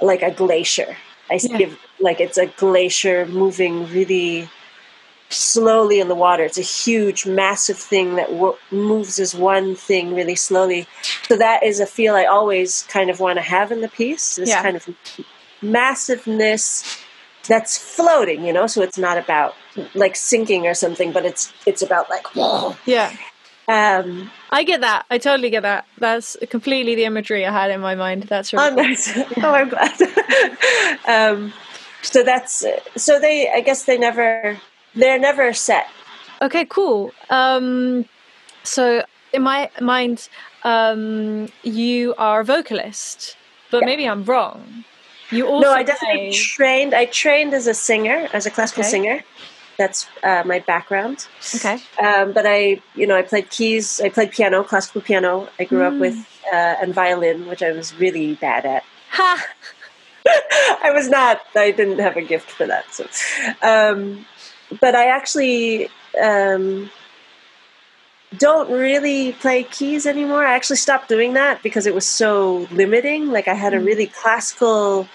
like 0.00 0.22
a 0.22 0.32
glacier. 0.32 0.96
I 1.30 1.38
Yeah. 1.40 1.56
give 1.58 1.78
like 2.00 2.20
it's 2.20 2.36
a 2.36 2.46
glacier 2.46 3.26
moving 3.26 3.74
really 3.98 4.48
slowly 5.34 6.00
in 6.00 6.08
the 6.08 6.14
water. 6.14 6.44
It's 6.44 6.58
a 6.58 6.62
huge, 6.62 7.26
massive 7.26 7.78
thing 7.78 8.16
that 8.16 8.32
wo- 8.32 8.56
moves 8.70 9.18
as 9.18 9.34
one 9.34 9.74
thing 9.74 10.14
really 10.14 10.36
slowly. 10.36 10.86
So 11.28 11.36
that 11.36 11.62
is 11.62 11.80
a 11.80 11.86
feel 11.86 12.14
I 12.14 12.24
always 12.24 12.82
kind 12.84 13.10
of 13.10 13.20
want 13.20 13.36
to 13.38 13.42
have 13.42 13.70
in 13.72 13.80
the 13.80 13.88
piece. 13.88 14.36
This 14.36 14.48
Yeah. 14.48 14.62
kind 14.62 14.76
of 14.76 14.88
massiveness 15.62 16.98
that's 17.48 17.76
floating, 17.76 18.44
you 18.44 18.52
know. 18.52 18.66
So 18.66 18.82
it's 18.82 18.98
not 18.98 19.18
about 19.18 19.54
like 19.94 20.16
sinking 20.16 20.66
or 20.66 20.74
something, 20.74 21.12
but 21.12 21.24
it's 21.24 21.52
it's 21.66 21.82
about 21.82 22.08
like 22.10 22.34
whoa. 22.34 22.76
Yeah. 22.86 23.12
Um, 23.66 24.30
I 24.50 24.62
get 24.62 24.82
that. 24.82 25.06
I 25.10 25.16
totally 25.16 25.48
get 25.48 25.62
that. 25.62 25.86
That's 25.96 26.36
completely 26.50 26.96
the 26.96 27.04
imagery 27.06 27.46
I 27.46 27.50
had 27.50 27.70
in 27.70 27.80
my 27.80 27.94
mind. 27.94 28.24
That's 28.24 28.52
really 28.52 28.66
Oh, 28.70 28.74
nice. 28.74 29.10
oh, 29.42 29.52
I'm 29.54 29.70
glad. 29.70 29.94
um, 31.08 31.52
so 32.02 32.22
that's 32.22 32.62
so 32.96 33.18
they. 33.18 33.50
I 33.50 33.60
guess 33.60 33.84
they 33.84 33.96
never. 33.98 34.58
They're 34.94 35.18
never 35.18 35.52
set. 35.52 35.86
Okay, 36.42 36.64
cool. 36.66 37.12
Um, 37.30 38.04
so 38.62 39.04
in 39.32 39.42
my 39.42 39.70
mind, 39.80 40.28
um, 40.64 41.48
you 41.62 42.14
are 42.18 42.40
a 42.40 42.44
vocalist, 42.44 43.36
but 43.70 43.80
Yeah. 43.80 43.86
maybe 43.86 44.04
I'm 44.08 44.24
wrong. 44.24 44.84
You 45.30 45.46
also 45.48 45.66
no, 45.68 45.72
I 45.74 45.82
definitely 45.82 46.28
play- 46.30 46.32
trained. 46.32 46.94
I 46.94 47.06
trained 47.06 47.54
as 47.54 47.66
a 47.66 47.74
singer, 47.74 48.28
as 48.32 48.46
a 48.46 48.50
classical 48.50 48.82
Okay. 48.82 48.90
singer. 48.90 49.24
That's 49.76 50.06
uh, 50.22 50.42
my 50.46 50.60
background. 50.60 51.26
okay. 51.56 51.78
Um, 51.98 52.32
but 52.32 52.44
I, 52.46 52.80
you 52.94 53.06
know, 53.08 53.16
I 53.16 53.22
played 53.22 53.50
keys. 53.50 54.00
I 54.00 54.08
played 54.08 54.30
piano, 54.30 54.62
classical 54.62 55.00
piano. 55.00 55.48
I 55.58 55.64
grew 55.64 55.82
up 55.82 55.94
with 55.94 56.14
uh, 56.52 56.76
and 56.80 56.94
violin, 56.94 57.48
which 57.48 57.60
I 57.62 57.72
was 57.72 57.92
really 57.96 58.34
bad 58.36 58.64
at. 58.66 58.84
Ha! 59.10 59.44
I 60.82 60.90
was 60.92 61.08
not. 61.08 61.40
I 61.56 61.70
didn't 61.72 61.98
have 61.98 62.16
a 62.16 62.22
gift 62.22 62.50
for 62.50 62.66
that. 62.66 62.84
So, 62.94 63.04
um, 63.62 64.24
but 64.80 64.94
I 64.94 65.06
actually 65.06 65.88
um, 66.22 66.90
don't 68.38 68.70
really 68.70 69.32
play 69.32 69.64
keys 69.64 70.06
anymore. 70.06 70.44
I 70.44 70.54
actually 70.54 70.76
stopped 70.76 71.08
doing 71.08 71.34
that 71.34 71.62
because 71.62 71.86
it 71.86 71.94
was 71.94 72.06
so 72.06 72.66
limiting. 72.70 73.30
Like 73.30 73.48
I 73.48 73.54
had 73.54 73.74
a 73.74 73.80
really 73.80 74.06
classical 74.06 75.08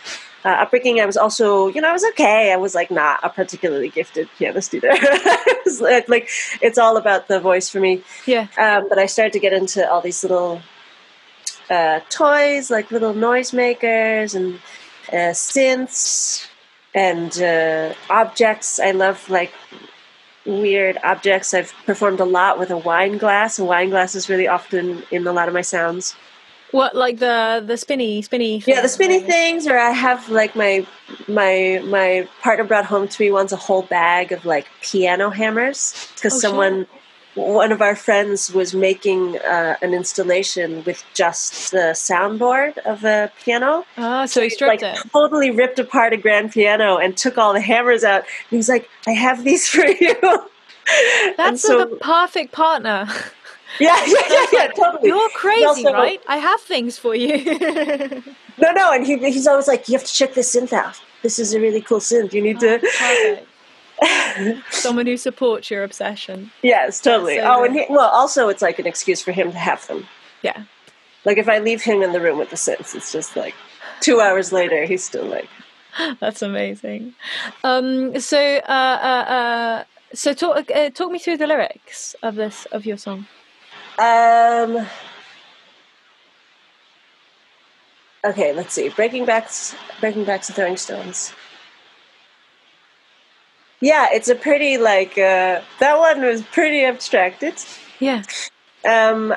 uh, 0.46 0.50
upbringing. 0.50 1.00
I 1.00 1.06
was 1.06 1.18
also, 1.18 1.68
you 1.68 1.82
know, 1.82 1.90
I 1.90 1.94
was 1.94 2.06
okay. 2.12 2.52
I 2.52 2.58
was 2.58 2.76
like 2.76 2.92
not 2.92 3.20
a 3.24 3.30
particularly 3.30 3.90
gifted 3.90 4.30
pianist 4.38 4.74
either. 4.74 4.90
It 5.60 5.66
was 5.66 5.82
like, 5.82 6.10
like 6.10 6.30
it's 6.62 6.78
all 6.78 6.98
about 6.98 7.28
the 7.28 7.40
voice 7.40 7.70
for 7.70 7.80
me. 7.80 8.02
Yeah. 8.26 8.48
Um, 8.58 8.88
but 8.90 8.98
I 8.98 9.06
started 9.06 9.34
to 9.34 9.40
get 9.40 9.54
into 9.54 9.88
all 9.90 10.02
these 10.02 10.24
little 10.24 10.62
uh, 11.70 12.00
toys, 12.10 12.72
like 12.72 12.90
little 12.92 13.14
noisemakers 13.14 14.34
and 14.34 14.56
uh, 15.12 15.34
synths 15.34 16.49
and 16.94 17.42
uh, 17.42 17.94
objects. 18.10 18.80
I 18.80 18.92
love 18.92 19.30
like 19.30 19.54
weird 20.46 20.98
objects. 21.04 21.54
I've 21.54 21.74
performed 21.86 22.20
a 22.20 22.26
lot 22.26 22.58
with 22.60 22.72
a 22.72 22.78
wine 22.78 23.18
glass. 23.18 23.60
A 23.60 23.66
wine 23.66 23.90
glass 23.90 24.16
is 24.16 24.30
really 24.30 24.48
often 24.48 25.04
in 25.12 25.26
a 25.28 25.32
lot 25.32 25.48
of 25.48 25.54
my 25.54 25.62
sounds. 25.62 26.16
What 26.72 26.96
like 26.96 27.18
the 27.18 27.64
the 27.66 27.78
spinny 27.78 28.22
spinny? 28.22 28.64
Yeah, 28.68 28.82
the 28.82 28.90
spinny 28.90 29.20
things, 29.20 29.66
or 29.66 29.78
I 29.78 29.90
have 29.90 30.30
like 30.30 30.56
my 30.56 30.86
my 31.28 31.82
my 31.84 32.28
partner 32.42 32.64
brought 32.64 32.86
home 32.86 33.08
to 33.08 33.24
me 33.24 33.32
once 33.32 33.52
a 33.52 33.56
whole 33.56 33.82
bag 33.82 34.32
of 34.32 34.46
like 34.46 34.68
piano 34.82 35.32
hammers 35.32 36.08
because 36.16 36.36
Oh, 36.36 36.40
someone. 36.40 36.86
One 37.36 37.72
of 37.72 37.82
our 37.82 37.96
friends 37.96 38.52
was 38.52 38.74
making 38.74 39.38
uh, 39.40 39.76
an 39.82 39.94
installation 39.94 40.84
with 40.84 41.04
just 41.14 41.72
the 41.72 41.94
soundboard 41.94 42.78
of 42.80 43.04
a 43.04 43.32
piano, 43.44 43.86
Oh, 43.98 44.26
so 44.26 44.42
he 44.42 44.50
stripped 44.50 44.82
like 44.82 44.96
it. 44.98 45.00
totally 45.14 45.52
ripped 45.52 45.78
apart 45.80 46.12
a 46.14 46.18
grand 46.18 46.52
piano 46.52 46.98
and 46.98 47.16
took 47.16 47.38
all 47.38 47.54
the 47.54 47.62
hammers 47.62 48.04
out. 48.04 48.22
And 48.50 48.58
he's 48.58 48.68
like, 48.68 48.90
"I 49.08 49.12
have 49.12 49.44
these 49.44 49.68
for 49.70 49.86
you." 49.86 50.16
That's 51.38 51.62
so, 51.62 51.86
the 51.86 51.96
perfect 51.98 52.52
partner. 52.52 53.08
yeah, 53.80 54.04
yeah, 54.08 54.16
yeah, 54.30 54.46
yeah, 54.52 54.68
totally. 54.76 55.10
You're 55.10 55.30
crazy, 55.30 55.64
also- 55.66 55.94
right? 55.94 56.20
I 56.28 56.38
have 56.38 56.60
things 56.62 56.98
for 56.98 57.14
you. 57.16 57.38
No, 58.58 58.72
no, 58.72 58.92
and 58.92 59.06
he, 59.06 59.18
he's 59.18 59.48
always 59.48 59.68
like, 59.68 59.88
"You 59.88 59.98
have 59.98 60.06
to 60.08 60.14
check 60.14 60.34
this 60.34 60.54
synth 60.56 60.74
out. 60.74 61.00
This 61.22 61.38
is 61.40 61.54
a 61.54 61.60
really 61.60 61.82
cool 61.82 62.00
synth. 62.00 62.34
You 62.34 62.42
need 62.42 62.60
to." 62.62 62.80
Perfect. 62.80 63.48
Someone 64.70 65.06
who 65.06 65.18
supports 65.18 65.70
your 65.70 65.84
obsession. 65.84 66.52
yes, 66.62 67.02
totally. 67.02 67.38
so 67.38 67.44
oh, 67.44 67.64
and 67.64 67.76
he, 67.76 67.86
well, 67.90 68.10
also 68.10 68.50
it's 68.50 68.62
like 68.62 68.80
an 68.80 68.88
excuse 68.88 69.22
for 69.22 69.32
him 69.32 69.52
to 69.52 69.58
have 69.58 69.86
them. 69.88 70.08
Yeah. 70.42 70.64
Like 71.26 71.38
if 71.38 71.50
I 71.50 71.60
leave 71.60 71.82
him 71.82 72.02
in 72.02 72.14
the 72.14 72.22
room 72.22 72.38
with 72.38 72.50
the 72.50 72.56
synths, 72.56 72.96
it's 72.96 73.12
just 73.12 73.36
like 73.36 73.56
two 74.00 74.22
hours 74.22 74.52
later, 74.52 74.86
he's 74.86 75.04
still 75.04 75.26
like, 75.26 75.50
That's 76.20 76.42
amazing. 76.42 77.14
Um, 77.64 78.20
so, 78.20 78.40
uh, 78.40 78.62
uh, 78.68 79.32
uh, 79.32 79.84
so 80.14 80.34
talk 80.34 80.70
uh, 80.72 80.90
talk 80.90 81.12
me 81.12 81.20
through 81.20 81.38
the 81.38 81.48
lyrics 81.48 82.16
of 82.24 82.36
this 82.36 82.66
of 82.66 82.86
your 82.86 82.98
song. 82.98 83.28
Um. 83.98 84.88
Okay, 88.24 88.54
let's 88.54 88.74
see. 88.74 88.90
Breaking 88.90 89.26
backs, 89.26 89.76
breaking 90.02 90.26
backs, 90.26 90.50
and 90.50 90.56
throwing 90.56 90.78
stones. 90.78 91.32
Yeah, 93.82 94.08
it's 94.12 94.28
a 94.28 94.36
pretty 94.36 94.78
like 94.78 95.18
uh, 95.18 95.62
that 95.80 95.98
one 95.98 96.22
was 96.22 96.42
pretty 96.44 96.84
abstracted. 96.84 97.54
Yeah. 98.00 98.24
Um, 98.88 99.34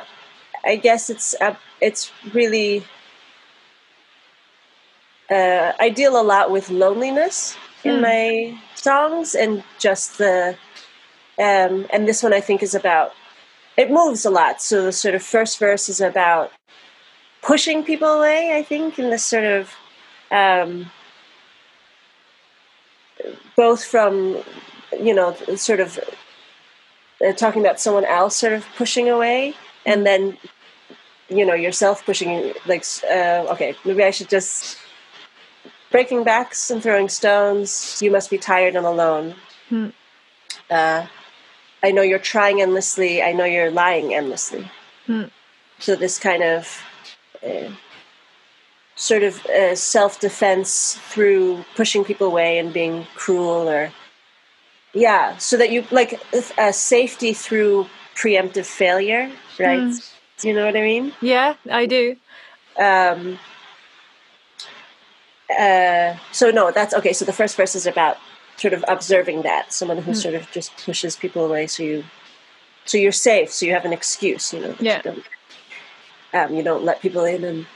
I 0.65 0.77
guess 0.77 1.11
it's 1.11 1.35
uh, 1.41 1.55
it's 1.81 2.11
really. 2.33 2.85
Uh, 5.31 5.73
I 5.81 5.89
deal 5.89 6.21
a 6.21 6.23
lot 6.23 6.51
with 6.51 6.69
loneliness 6.71 7.57
in 7.85 7.97
Hmm. 7.97 8.01
my 8.03 8.59
songs, 8.75 9.35
and 9.35 9.63
just 9.79 10.19
the, 10.19 10.57
um, 11.39 11.87
and 11.91 12.07
this 12.07 12.23
one 12.23 12.35
I 12.35 12.41
think 12.41 12.63
is 12.63 12.75
about. 12.75 13.13
It 13.77 13.91
moves 13.91 14.27
a 14.27 14.31
lot. 14.31 14.61
So 14.61 14.83
the 14.85 14.93
sort 14.93 15.15
of 15.15 15.23
first 15.23 15.59
verse 15.59 15.89
is 15.89 16.01
about 16.01 16.53
pushing 17.43 17.83
people 17.83 18.09
away. 18.09 18.57
I 18.59 18.63
think 18.63 18.99
in 18.99 19.09
this 19.11 19.25
sort 19.25 19.45
of, 19.45 19.71
um, 20.31 20.91
both 23.57 23.85
from, 23.85 24.43
you 24.99 25.15
know, 25.15 25.35
sort 25.57 25.81
of 25.81 25.99
uh, 27.25 27.33
talking 27.33 27.61
about 27.61 27.81
someone 27.81 28.05
else 28.05 28.37
sort 28.37 28.53
of 28.53 28.67
pushing 28.77 29.09
away, 29.09 29.55
and 29.87 30.07
then, 30.07 30.37
you 31.29 31.45
know, 31.45 31.55
yourself 31.55 32.05
pushing. 32.05 32.53
Like, 32.67 32.85
uh, 33.11 33.47
okay, 33.53 33.75
maybe 33.85 34.05
I 34.05 34.11
should 34.11 34.29
just 34.29 34.79
breaking 35.91 36.25
backs 36.25 36.71
and 36.71 36.83
throwing 36.83 37.09
stones. 37.09 38.01
You 38.03 38.11
must 38.11 38.31
be 38.31 38.39
tired 38.39 38.75
and 38.77 38.87
alone. 38.87 39.35
Hmm. 39.69 39.89
Uh, 40.71 41.07
I 41.83 41.91
know 41.91 42.03
you're 42.03 42.19
trying 42.19 42.61
endlessly. 42.63 43.23
I 43.23 43.33
know 43.33 43.45
you're 43.45 43.71
lying 43.71 44.15
endlessly. 44.15 44.71
Hmm. 45.07 45.25
So 45.79 45.97
this 45.97 46.19
kind 46.19 46.43
of 46.43 46.83
uh, 47.45 47.71
sort 49.03 49.25
of 49.25 49.45
uh, 49.47 49.75
self-defense 49.75 50.95
through 51.11 51.65
pushing 51.75 52.05
people 52.05 52.29
away 52.29 52.59
and 52.61 52.73
being 52.73 53.05
cruel, 53.17 53.69
or 53.69 53.91
yeah, 54.95 55.37
so 55.39 55.57
that 55.57 55.73
you 55.73 55.85
like 55.91 56.21
uh, 56.57 56.71
safety 56.71 57.33
through 57.33 57.87
preemptive 58.15 58.65
failure, 58.65 59.29
right? 59.59 59.93
Do 60.39 60.49
you 60.49 60.55
know 60.55 60.65
what 60.65 60.77
I 60.77 60.83
mean? 60.83 61.13
Yeah, 61.21 61.55
I 61.69 61.87
do. 61.87 62.17
um, 62.79 63.41
uh, 65.59 66.15
so 66.31 66.51
no, 66.53 66.71
that's 66.71 66.95
okay. 66.95 67.13
So 67.13 67.25
the 67.25 67.33
first 67.33 67.57
verse 67.57 67.75
is 67.75 67.87
about 67.87 68.19
sort 68.57 68.73
of 68.73 68.85
observing 68.87 69.43
that 69.43 69.73
someone 69.73 69.99
who 69.99 70.15
sort 70.15 70.37
of 70.37 70.49
just 70.53 70.71
pushes 70.77 71.17
people 71.17 71.45
away, 71.45 71.67
so 71.67 71.83
you, 71.83 72.05
so 72.85 72.99
you're 72.99 73.11
safe, 73.11 73.51
so 73.51 73.67
you 73.67 73.73
have 73.73 73.85
an 73.85 73.93
excuse, 73.93 74.53
you 74.53 74.61
know. 74.61 74.77
Yeah. 74.79 74.99
You 74.99 75.03
don't, 75.03 75.25
um, 76.35 76.55
you 76.55 76.63
don't 76.63 76.85
let 76.85 77.03
people 77.03 77.25
in 77.25 77.43
and 77.45 77.67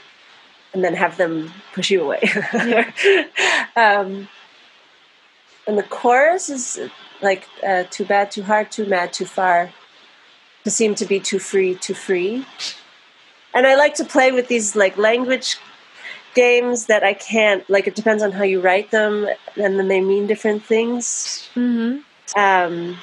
and 0.73 0.83
then 0.83 0.93
have 0.93 1.17
them 1.17 1.51
push 1.73 1.89
you 1.91 2.03
away. 2.03 2.21
um, 3.75 4.27
and 5.65 5.77
the 5.77 5.83
chorus 5.89 6.49
is 6.49 6.79
like 7.21 7.47
uh, 7.65 7.83
too 7.89 8.05
bad, 8.05 8.31
too 8.31 8.43
hard, 8.43 8.71
too 8.71 8.85
mad, 8.85 9.13
too 9.13 9.25
far, 9.25 9.71
to 10.63 10.71
seem 10.71 10.95
to 10.95 11.05
be 11.05 11.19
too 11.19 11.39
free, 11.39 11.75
too 11.75 11.93
free. 11.93 12.45
And 13.53 13.65
I 13.65 13.75
like 13.75 13.95
to 13.95 14.05
play 14.05 14.31
with 14.31 14.47
these 14.47 14.75
like 14.75 14.97
language 14.97 15.57
games 16.35 16.85
that 16.85 17.03
I 17.03 17.13
can't 17.13 17.67
like. 17.69 17.87
It 17.87 17.95
depends 17.95 18.21
on 18.21 18.31
how 18.31 18.43
you 18.43 18.61
write 18.61 18.91
them, 18.91 19.27
and 19.55 19.79
then 19.79 19.87
they 19.87 20.01
mean 20.01 20.27
different 20.27 20.63
things. 20.63 21.49
hmm 21.53 21.99
Um, 22.35 22.97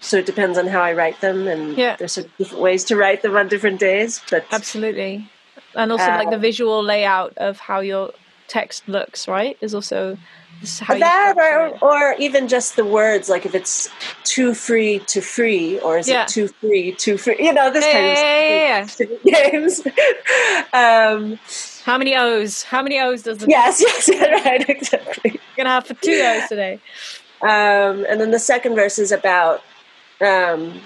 so 0.00 0.16
it 0.16 0.26
depends 0.26 0.56
on 0.58 0.66
how 0.66 0.80
I 0.80 0.92
write 0.94 1.20
them, 1.20 1.46
and 1.46 1.76
Yeah. 1.76 1.96
there's 1.96 2.12
sort 2.12 2.26
of 2.26 2.36
different 2.38 2.62
ways 2.62 2.84
to 2.84 2.96
write 2.96 3.22
them 3.22 3.36
on 3.36 3.48
different 3.48 3.78
days. 3.78 4.20
But 4.30 4.46
Absolutely. 4.50 5.28
And 5.74 5.92
also, 5.92 6.12
like 6.12 6.30
the 6.30 6.36
Um, 6.36 6.42
visual 6.42 6.82
layout 6.82 7.34
of 7.38 7.58
how 7.58 7.80
your 7.80 8.12
text 8.48 8.88
looks, 8.88 9.28
right? 9.28 9.56
Is 9.62 9.74
also 9.74 10.16
is 10.62 10.78
how 10.80 10.94
that, 10.94 11.34
or, 11.38 11.78
or 11.80 12.14
even 12.18 12.48
just 12.48 12.76
the 12.76 12.84
words, 12.84 13.28
like 13.28 13.46
if 13.46 13.54
it's 13.54 13.88
too 14.24 14.54
free 14.54 14.98
to 15.08 15.20
free, 15.20 15.78
or 15.80 15.98
is 15.98 16.08
Yeah. 16.08 16.22
it 16.24 16.28
too 16.28 16.48
free 16.60 16.92
to 17.00 17.16
free? 17.16 17.36
You 17.40 17.52
know, 17.52 17.70
this 17.72 17.86
Yeah, 17.86 17.92
kind 17.92 18.06
of 18.06 19.22
yeah, 19.24 19.24
yeah, 19.24 19.50
games. 19.50 19.82
um, 20.72 21.38
How 21.84 21.96
many 21.98 22.16
O's? 22.16 22.62
How 22.64 22.82
many 22.82 23.00
O's 23.00 23.22
does 23.22 23.38
the 23.38 23.46
yes, 23.48 23.80
yes, 24.08 24.08
right, 24.44 24.68
exactly. 24.68 25.40
gonna 25.56 25.70
have 25.70 25.86
for 25.86 25.94
two 25.94 26.20
O's 26.22 26.48
today? 26.48 26.80
Um, 27.42 28.04
and 28.08 28.20
then 28.20 28.30
the 28.32 28.38
second 28.38 28.74
verse 28.74 28.98
is 28.98 29.12
about 29.12 29.62
um, 30.20 30.80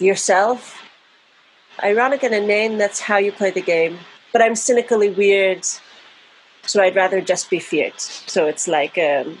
yourself. 0.00 0.82
Ironic 1.82 2.24
in 2.24 2.32
a 2.32 2.40
name, 2.40 2.78
that's 2.78 3.00
how 3.00 3.18
you 3.18 3.32
play 3.32 3.50
the 3.50 3.62
game. 3.62 3.98
But 4.32 4.42
I'm 4.42 4.54
cynically 4.54 5.10
weird, 5.10 5.64
so 6.62 6.82
I'd 6.82 6.96
rather 6.96 7.20
just 7.20 7.50
be 7.50 7.58
feared. 7.58 7.98
So 7.98 8.46
it's 8.46 8.68
like, 8.68 8.98
um, 8.98 9.38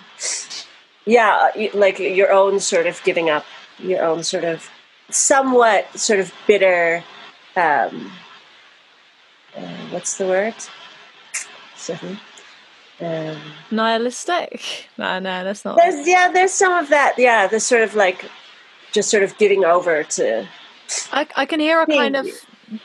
yeah, 1.04 1.50
like 1.74 1.98
your 1.98 2.32
own 2.32 2.60
sort 2.60 2.86
of 2.86 3.02
giving 3.04 3.28
up, 3.28 3.44
your 3.78 4.02
own 4.02 4.22
sort 4.22 4.44
of 4.44 4.70
somewhat 5.10 5.98
sort 5.98 6.20
of 6.20 6.32
bitter. 6.46 7.04
Um, 7.56 8.12
uh, 9.56 9.88
what's 9.90 10.16
the 10.16 10.26
word? 10.26 10.54
Um, 13.00 13.40
Nihilistic? 13.70 14.88
No, 14.98 15.18
no, 15.18 15.44
that's 15.44 15.64
not. 15.64 15.76
There's, 15.76 16.06
yeah, 16.06 16.30
there's 16.32 16.52
some 16.52 16.72
of 16.72 16.88
that. 16.90 17.14
Yeah, 17.18 17.46
the 17.46 17.60
sort 17.60 17.82
of 17.82 17.94
like 17.94 18.24
just 18.92 19.10
sort 19.10 19.22
of 19.22 19.36
giving 19.38 19.64
over 19.64 20.02
to. 20.02 20.46
I, 21.12 21.26
I 21.36 21.46
can 21.46 21.60
hear 21.60 21.80
a 21.80 21.86
kind 21.86 22.16
of 22.16 22.26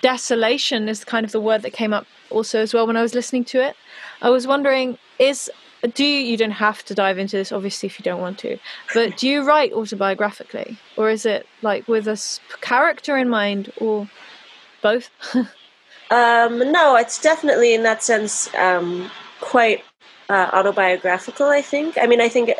desolation 0.02 0.88
is 0.88 1.04
kind 1.04 1.26
of 1.26 1.32
the 1.32 1.42
word 1.42 1.62
that 1.64 1.74
came 1.74 1.94
up 1.94 2.06
also 2.30 2.60
as 2.60 2.74
well 2.74 2.88
when 2.88 2.98
I 2.98 3.02
was 3.02 3.14
listening 3.14 3.46
to 3.46 3.62
it. 3.62 3.76
I 4.22 4.30
was 4.30 4.48
wondering, 4.48 4.98
is 5.20 5.50
do 5.94 6.06
you, 6.06 6.20
you 6.20 6.38
don't 6.38 6.52
have 6.52 6.84
to 6.86 6.96
dive 6.96 7.18
into 7.18 7.36
this 7.36 7.52
obviously 7.52 7.88
if 7.88 8.00
you 8.00 8.04
don't 8.04 8.22
want 8.22 8.40
to, 8.40 8.58
but 8.94 9.18
do 9.18 9.28
you 9.28 9.46
write 9.46 9.74
autobiographically 9.74 10.78
or 10.96 11.10
is 11.10 11.26
it 11.26 11.46
like 11.62 11.88
with 11.88 12.08
a 12.08 12.20
character 12.62 13.18
in 13.18 13.30
mind 13.30 13.72
or 13.78 14.10
both? 14.82 15.10
um, 16.12 16.72
no, 16.72 16.96
it's 16.96 17.22
definitely 17.22 17.74
in 17.74 17.84
that 17.84 18.02
sense 18.02 18.54
um, 18.56 19.12
quite 19.42 19.84
uh, 20.30 20.50
autobiographical. 20.54 21.48
I 21.48 21.62
think. 21.62 21.98
I 21.98 22.08
mean, 22.08 22.22
I 22.22 22.30
think. 22.30 22.52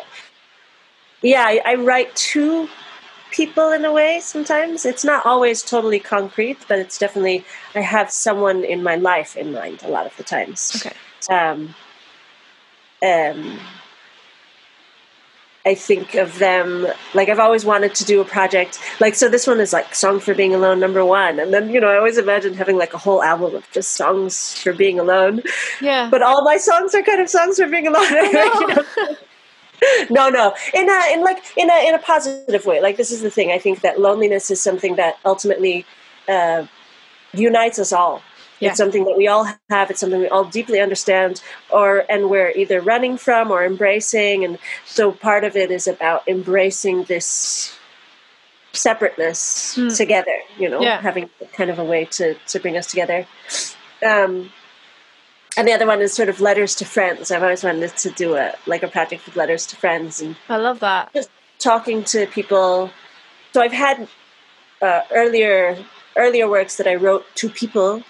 Yeah, 1.22 1.44
I, 1.46 1.60
I 1.64 1.74
write 1.76 2.14
to 2.16 2.68
people 3.34 3.72
in 3.72 3.84
a 3.84 3.92
way 3.92 4.20
sometimes. 4.20 4.86
It's 4.86 5.04
not 5.04 5.26
always 5.26 5.60
totally 5.60 5.98
concrete, 5.98 6.58
but 6.68 6.78
it's 6.78 6.98
definitely, 6.98 7.44
I 7.74 7.80
have 7.80 8.10
someone 8.10 8.64
in 8.64 8.82
my 8.82 8.94
life 8.94 9.36
in 9.36 9.52
mind 9.52 9.82
a 9.82 9.88
lot 9.88 10.06
of 10.06 10.16
the 10.16 10.22
times. 10.22 10.72
Okay. 10.76 10.96
Um, 11.28 11.74
um, 13.02 13.58
I 15.66 15.74
think 15.74 16.14
of 16.14 16.38
them 16.38 16.86
like 17.14 17.30
I've 17.30 17.38
always 17.38 17.64
wanted 17.64 17.94
to 17.94 18.04
do 18.04 18.20
a 18.20 18.24
project 18.24 18.78
like 19.00 19.14
so 19.14 19.30
this 19.30 19.46
one 19.46 19.60
is 19.60 19.72
like 19.72 19.94
song 19.94 20.20
for 20.20 20.34
being 20.34 20.54
alone 20.54 20.78
number 20.78 21.02
one 21.02 21.40
and 21.40 21.54
then 21.54 21.70
you 21.70 21.80
know 21.80 21.88
I 21.88 21.96
always 21.96 22.18
imagined 22.18 22.56
having 22.56 22.76
like 22.76 22.92
a 22.92 22.98
whole 22.98 23.22
album 23.22 23.54
of 23.54 23.70
just 23.70 23.92
songs 23.92 24.60
for 24.60 24.74
being 24.74 25.00
alone 25.00 25.42
yeah 25.80 26.10
but 26.10 26.20
all 26.20 26.44
my 26.44 26.58
songs 26.58 26.94
are 26.94 27.02
kind 27.02 27.22
of 27.22 27.30
songs 27.30 27.56
for 27.56 27.66
being 27.66 27.86
alone. 27.86 28.04
no, 30.10 30.28
no. 30.28 30.54
In 30.72 30.88
a, 30.88 31.12
in 31.12 31.22
like 31.22 31.42
in 31.56 31.70
a 31.70 31.88
in 31.88 31.94
a 31.94 31.98
positive 31.98 32.64
way. 32.66 32.80
Like 32.80 32.96
this 32.96 33.10
is 33.10 33.22
the 33.22 33.30
thing. 33.30 33.50
I 33.50 33.58
think 33.58 33.80
that 33.80 34.00
loneliness 34.00 34.50
is 34.50 34.60
something 34.60 34.96
that 34.96 35.16
ultimately 35.24 35.84
uh, 36.28 36.66
unites 37.32 37.78
us 37.78 37.92
all. 37.92 38.22
Yeah. 38.60 38.70
It's 38.70 38.78
something 38.78 39.04
that 39.04 39.16
we 39.16 39.26
all 39.26 39.48
have. 39.68 39.90
It's 39.90 40.00
something 40.00 40.20
we 40.20 40.28
all 40.28 40.44
deeply 40.44 40.80
understand, 40.80 41.42
or 41.70 42.04
and 42.08 42.30
we're 42.30 42.50
either 42.50 42.80
running 42.80 43.16
from 43.16 43.50
or 43.50 43.64
embracing. 43.64 44.44
And 44.44 44.58
so 44.84 45.12
part 45.12 45.44
of 45.44 45.56
it 45.56 45.70
is 45.70 45.86
about 45.86 46.26
embracing 46.28 47.04
this 47.04 47.76
separateness 48.72 49.76
mm. 49.76 49.94
together. 49.96 50.36
You 50.58 50.68
know, 50.68 50.80
yeah. 50.80 51.00
having 51.00 51.28
kind 51.52 51.70
of 51.70 51.78
a 51.78 51.84
way 51.84 52.04
to 52.12 52.34
to 52.34 52.60
bring 52.60 52.76
us 52.76 52.86
together. 52.86 53.26
Um, 54.06 54.50
and 55.56 55.68
the 55.68 55.72
other 55.72 55.86
one 55.86 56.00
is 56.00 56.12
sort 56.12 56.28
of 56.28 56.40
letters 56.40 56.74
to 56.76 56.84
friends. 56.84 57.30
I've 57.30 57.42
always 57.42 57.64
wanted 57.64 57.96
to 57.96 58.10
do 58.10 58.36
a 58.36 58.54
like 58.66 58.82
a 58.82 58.88
project 58.88 59.26
with 59.26 59.36
letters 59.36 59.66
to 59.66 59.76
friends, 59.76 60.20
and 60.20 60.36
I 60.48 60.56
love 60.56 60.80
that. 60.80 61.12
Just 61.14 61.30
talking 61.58 62.04
to 62.04 62.26
people. 62.26 62.90
So 63.52 63.60
I've 63.60 63.72
had 63.72 64.08
uh, 64.82 65.02
earlier 65.12 65.78
earlier 66.16 66.48
works 66.48 66.76
that 66.76 66.86
I 66.86 66.94
wrote 66.94 67.24
to 67.36 67.48
people, 67.48 68.02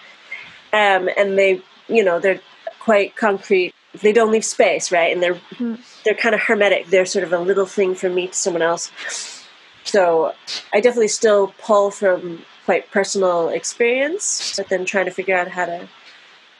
um, 0.72 1.08
and 1.16 1.38
they, 1.38 1.62
you 1.88 2.04
know, 2.04 2.18
they're 2.18 2.40
quite 2.80 3.16
concrete. 3.16 3.74
They 4.00 4.12
don't 4.12 4.32
leave 4.32 4.44
space, 4.44 4.90
right? 4.90 5.12
And 5.12 5.22
they're 5.22 5.40
mm. 5.58 5.78
they're 6.04 6.14
kind 6.14 6.34
of 6.34 6.40
hermetic. 6.42 6.88
They're 6.88 7.06
sort 7.06 7.24
of 7.24 7.32
a 7.32 7.38
little 7.38 7.66
thing 7.66 7.94
from 7.94 8.14
me 8.14 8.28
to 8.28 8.34
someone 8.34 8.62
else. 8.62 8.90
So 9.84 10.34
I 10.72 10.80
definitely 10.80 11.08
still 11.08 11.54
pull 11.58 11.90
from 11.90 12.44
quite 12.64 12.90
personal 12.90 13.50
experience, 13.50 14.56
but 14.56 14.68
then 14.68 14.84
trying 14.84 15.04
to 15.04 15.10
figure 15.10 15.36
out 15.36 15.48
how 15.48 15.66
to 15.66 15.88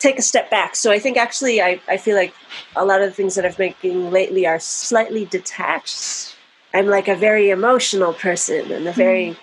take 0.04 0.18
a 0.18 0.22
step 0.22 0.50
back. 0.50 0.76
So 0.76 0.92
I 0.92 0.98
think 0.98 1.16
actually 1.16 1.62
I, 1.62 1.80
I 1.88 1.96
feel 1.96 2.16
like 2.16 2.34
a 2.76 2.84
lot 2.84 3.00
of 3.00 3.08
the 3.08 3.14
things 3.14 3.34
that 3.34 3.44
I've 3.44 3.56
been 3.56 3.74
making 3.82 4.10
lately 4.10 4.46
are 4.46 4.60
slightly 4.60 5.24
detached. 5.24 6.36
I'm 6.74 6.86
like 6.86 7.08
a 7.08 7.16
very 7.16 7.50
emotional 7.50 8.12
person 8.12 8.70
and 8.70 8.86
a 8.86 8.92
very 8.92 9.30
mm. 9.30 9.36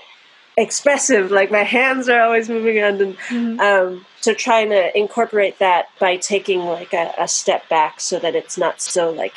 expressive. 0.58 1.32
Like 1.32 1.50
my 1.50 1.64
hands 1.64 2.08
are 2.10 2.22
always 2.22 2.50
moving 2.50 2.78
around, 2.78 3.02
and 3.02 3.18
mm. 3.18 3.60
um, 3.60 4.06
so 4.20 4.34
trying 4.34 4.70
to 4.70 4.96
incorporate 4.98 5.58
that 5.60 5.88
by 6.00 6.18
taking 6.18 6.60
like 6.60 6.94
a, 6.94 7.14
a, 7.18 7.28
step 7.28 7.68
back 7.70 8.00
so 8.00 8.20
that 8.20 8.36
it's 8.36 8.58
not 8.58 8.82
so 8.82 9.10
like 9.10 9.34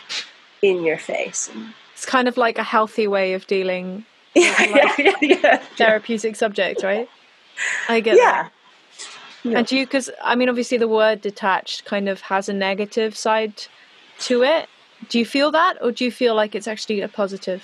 in 0.61 0.83
your 0.85 0.99
face. 0.99 1.51
It's 1.95 2.05
kind 2.05 2.27
of 2.27 2.37
like 2.37 2.59
a 2.59 2.65
healthy 2.65 3.07
way 3.07 3.35
of 3.35 3.47
dealing. 3.47 4.05
Yeah, 4.37 4.57
like 4.59 4.99
yeah, 4.99 5.13
yeah, 5.23 5.39
yeah, 5.43 5.57
therapeutic 5.77 6.35
subject, 6.35 6.83
right? 6.83 7.09
I 7.89 8.01
get 8.01 8.17
yeah. 8.17 8.43
That. 8.43 8.53
Yeah. 9.45 9.59
And 9.59 9.67
do 9.67 9.77
you, 9.77 9.87
because 9.87 10.11
I 10.23 10.35
mean, 10.35 10.49
obviously 10.49 10.79
the 10.79 10.89
word 10.89 11.21
detached 11.21 11.85
kind 11.85 12.09
of 12.09 12.23
has 12.23 12.49
a 12.49 12.53
negative 12.53 13.17
side 13.17 13.65
to 14.21 14.43
it. 14.43 14.69
Do 15.11 15.19
you 15.19 15.27
feel 15.27 15.51
that, 15.51 15.77
or 15.83 15.93
do 15.93 16.05
you 16.05 16.11
feel 16.11 16.35
like 16.35 16.55
it's 16.55 16.67
actually 16.67 17.03
a 17.03 17.09
positive? 17.09 17.63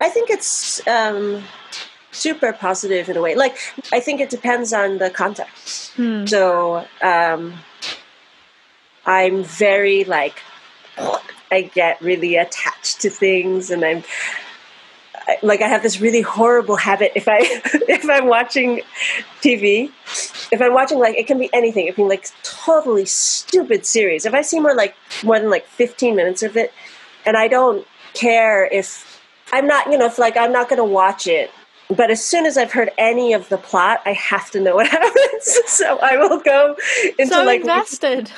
I 0.00 0.08
think 0.08 0.30
it's 0.30 0.86
um, 0.86 1.42
super 2.10 2.54
positive 2.54 3.10
in 3.10 3.16
a 3.18 3.20
way. 3.20 3.34
Like, 3.34 3.58
I 3.92 4.00
think 4.00 4.20
it 4.20 4.30
depends 4.30 4.72
on 4.72 4.98
the 4.98 5.10
context. 5.10 5.92
Hmm. 5.92 6.24
So, 6.24 6.86
um, 7.02 7.54
I'm 9.04 9.44
very 9.44 10.04
like, 10.04 10.40
I 11.50 11.62
get 11.74 12.00
really 12.00 12.36
attached 12.36 13.00
to 13.02 13.10
things, 13.10 13.70
and 13.70 13.84
I'm 13.84 14.04
like 15.42 15.62
I 15.62 15.68
have 15.68 15.82
this 15.82 16.00
really 16.00 16.20
horrible 16.20 16.76
habit 16.76 17.12
if 17.14 17.28
I 17.28 17.38
if 17.40 18.08
I'm 18.08 18.26
watching 18.26 18.82
TV, 19.42 19.90
if 20.52 20.60
I'm 20.60 20.72
watching 20.72 20.98
like 20.98 21.16
it 21.16 21.26
can 21.26 21.38
be 21.38 21.50
anything, 21.52 21.86
it 21.86 21.94
can 21.94 22.04
be 22.04 22.08
like 22.10 22.30
totally 22.42 23.06
stupid 23.06 23.86
series. 23.86 24.26
If 24.26 24.34
I 24.34 24.42
see 24.42 24.60
more 24.60 24.74
like 24.74 24.94
more 25.24 25.38
than 25.38 25.50
like 25.50 25.66
15 25.66 26.16
minutes 26.16 26.42
of 26.42 26.56
it, 26.56 26.72
and 27.24 27.36
I 27.36 27.48
don't 27.48 27.86
care 28.14 28.66
if 28.66 29.20
I'm 29.52 29.66
not, 29.66 29.90
you 29.90 29.98
know, 29.98 30.06
if 30.06 30.18
like 30.18 30.36
I'm 30.36 30.52
not 30.52 30.68
going 30.68 30.78
to 30.78 30.84
watch 30.84 31.26
it. 31.26 31.50
But 31.88 32.10
as 32.12 32.24
soon 32.24 32.46
as 32.46 32.56
I've 32.56 32.70
heard 32.70 32.90
any 32.98 33.32
of 33.32 33.48
the 33.48 33.58
plot, 33.58 34.00
I 34.06 34.12
have 34.12 34.50
to 34.52 34.60
know 34.60 34.76
what 34.76 34.86
happens. 34.98 35.58
so 35.66 35.98
I 35.98 36.16
will 36.16 36.38
go 36.38 36.76
into 37.18 37.34
so 37.34 37.44
like 37.44 37.62
invested. 37.62 38.30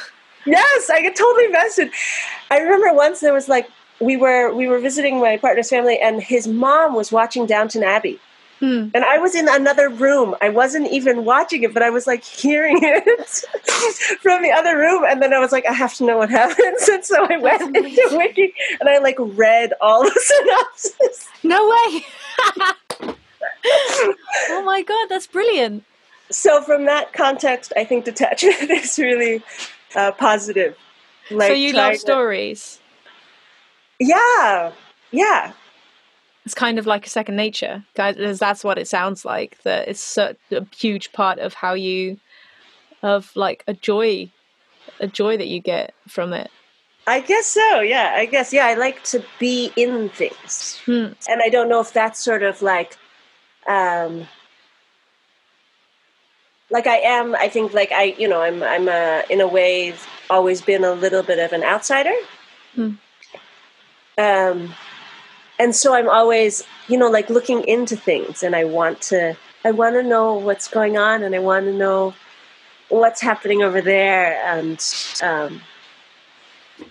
Yes, 0.47 0.91
I 0.91 1.03
get 1.03 1.15
totally 1.15 1.45
invested. 1.45 1.91
I 2.51 2.59
remember 2.59 2.93
once 2.95 3.21
there 3.21 3.35
was 3.35 3.49
like 3.49 3.69
we 4.03 4.17
were 4.17 4.53
we 4.53 4.69
were 4.69 4.79
visiting 4.79 5.21
my 5.21 5.37
partner's 5.37 5.71
family, 5.71 5.99
and 5.99 6.23
his 6.23 6.47
mom 6.49 6.95
was 6.95 7.13
watching 7.13 7.47
Downton 7.47 7.83
Abbey. 7.83 8.21
Hmm. 8.59 8.89
And 8.95 9.05
I 9.05 9.19
was 9.19 9.35
in 9.35 9.49
another 9.49 9.89
room. 9.89 10.37
I 10.41 10.49
wasn't 10.49 10.89
even 10.93 11.25
watching 11.25 11.65
it, 11.65 11.75
but 11.75 11.83
I 11.83 11.91
was 11.91 12.07
like 12.07 12.23
hearing 12.23 12.79
it 12.83 13.29
from 14.21 14.43
the 14.43 14.53
other 14.53 14.79
room. 14.79 15.05
And 15.05 15.21
then 15.21 15.33
I 15.33 15.41
was 15.41 15.51
like, 15.51 15.67
I 15.67 15.73
have 15.73 15.95
to 15.95 16.05
know 16.05 16.19
what 16.19 16.31
happens. 16.31 16.89
And 16.93 17.05
so 17.05 17.27
I 17.29 17.39
went 17.39 17.77
into 17.77 18.09
Wiki 18.13 18.55
and 18.79 18.89
I 18.89 18.99
like 18.99 19.17
read 19.19 19.73
all 19.81 20.05
the 20.05 20.21
synopsis. 20.31 21.29
No 21.43 21.69
way. 21.69 23.17
oh 24.51 24.63
my 24.65 24.83
God, 24.83 25.09
that's 25.09 25.27
brilliant. 25.27 25.85
So, 26.31 26.63
from 26.63 26.87
that 26.87 27.13
context, 27.13 27.73
I 27.77 27.85
think 27.85 28.05
detachment 28.05 28.71
is 28.71 28.99
really 28.99 29.43
uh, 29.95 30.13
positive. 30.13 30.77
Like 31.31 31.49
so, 31.49 31.55
you 31.55 31.73
love 31.73 31.97
stories? 31.97 32.79
Yeah, 34.03 34.73
yeah. 35.13 35.53
It's 36.45 36.55
kind 36.55 36.79
of 36.79 36.87
like 36.87 37.07
a 37.07 37.11
second 37.11 37.37
nature, 37.37 37.85
guys. 37.95 38.39
That's 38.41 38.65
what 38.65 38.77
it 38.77 38.89
sounds 38.89 39.25
like. 39.25 39.63
That 39.63 39.87
it's 39.87 40.01
such 40.01 40.37
a 40.51 40.67
huge 40.75 41.13
part 41.13 41.39
of 41.39 41.55
how 41.55 41.75
you, 41.75 42.19
of 43.03 43.31
like 43.37 43.63
a 43.69 43.75
joy, 43.75 44.33
a 44.99 45.07
joy 45.07 45.37
that 45.37 45.47
you 45.47 45.61
get 45.61 45.95
from 46.09 46.33
it. 46.33 46.51
I 47.07 47.21
guess 47.21 47.47
so. 47.47 47.81
Yeah, 47.81 48.15
I 48.17 48.27
guess. 48.27 48.53
Yeah, 48.53 48.67
I 48.67 48.75
like 48.75 49.05
to 49.05 49.25
be 49.39 49.73
in 49.77 50.09
things, 50.09 50.81
hmm. 50.85 51.13
and 51.29 51.41
I 51.45 51.49
don't 51.49 51.69
know 51.69 51.81
if 51.81 51.93
that's 51.93 52.19
sort 52.19 52.43
of 52.43 52.61
like, 52.61 52.97
um, 53.69 54.27
like 56.71 56.89
I 56.89 56.97
am. 56.97 57.37
I 57.37 57.49
think 57.49 57.73
like 57.73 57.93
I, 57.93 58.17
you 58.19 58.27
know, 58.27 58.43
I'm, 58.43 58.65
I'm 58.65 58.89
a, 58.89 59.23
in 59.31 59.41
a 59.41 59.47
way 59.47 59.95
always 60.29 60.61
been 60.61 60.83
a 60.83 60.93
little 60.93 61.23
bit 61.23 61.39
of 61.39 61.53
an 61.53 61.63
outsider. 61.63 62.15
Hmm. 62.75 62.95
Um, 64.19 64.75
and 65.59 65.75
so 65.75 65.95
I'm 65.95 66.09
always, 66.09 66.65
you 66.89 66.99
know, 66.99 67.09
like 67.09 67.31
looking 67.31 67.67
into 67.69 67.97
things, 67.97 68.43
and 68.43 68.55
I 68.57 68.65
want 68.65 69.01
to, 69.03 69.37
I 69.65 69.71
want 69.71 69.95
to 69.95 70.03
know 70.03 70.35
what's 70.35 70.69
going 70.69 70.97
on, 70.97 71.23
and 71.23 71.35
I 71.35 71.39
want 71.39 71.67
to 71.67 71.73
know 71.73 72.15
what's 72.89 73.21
happening 73.21 73.63
over 73.63 73.81
there, 73.81 74.43
and 74.45 74.83
um, 75.23 75.63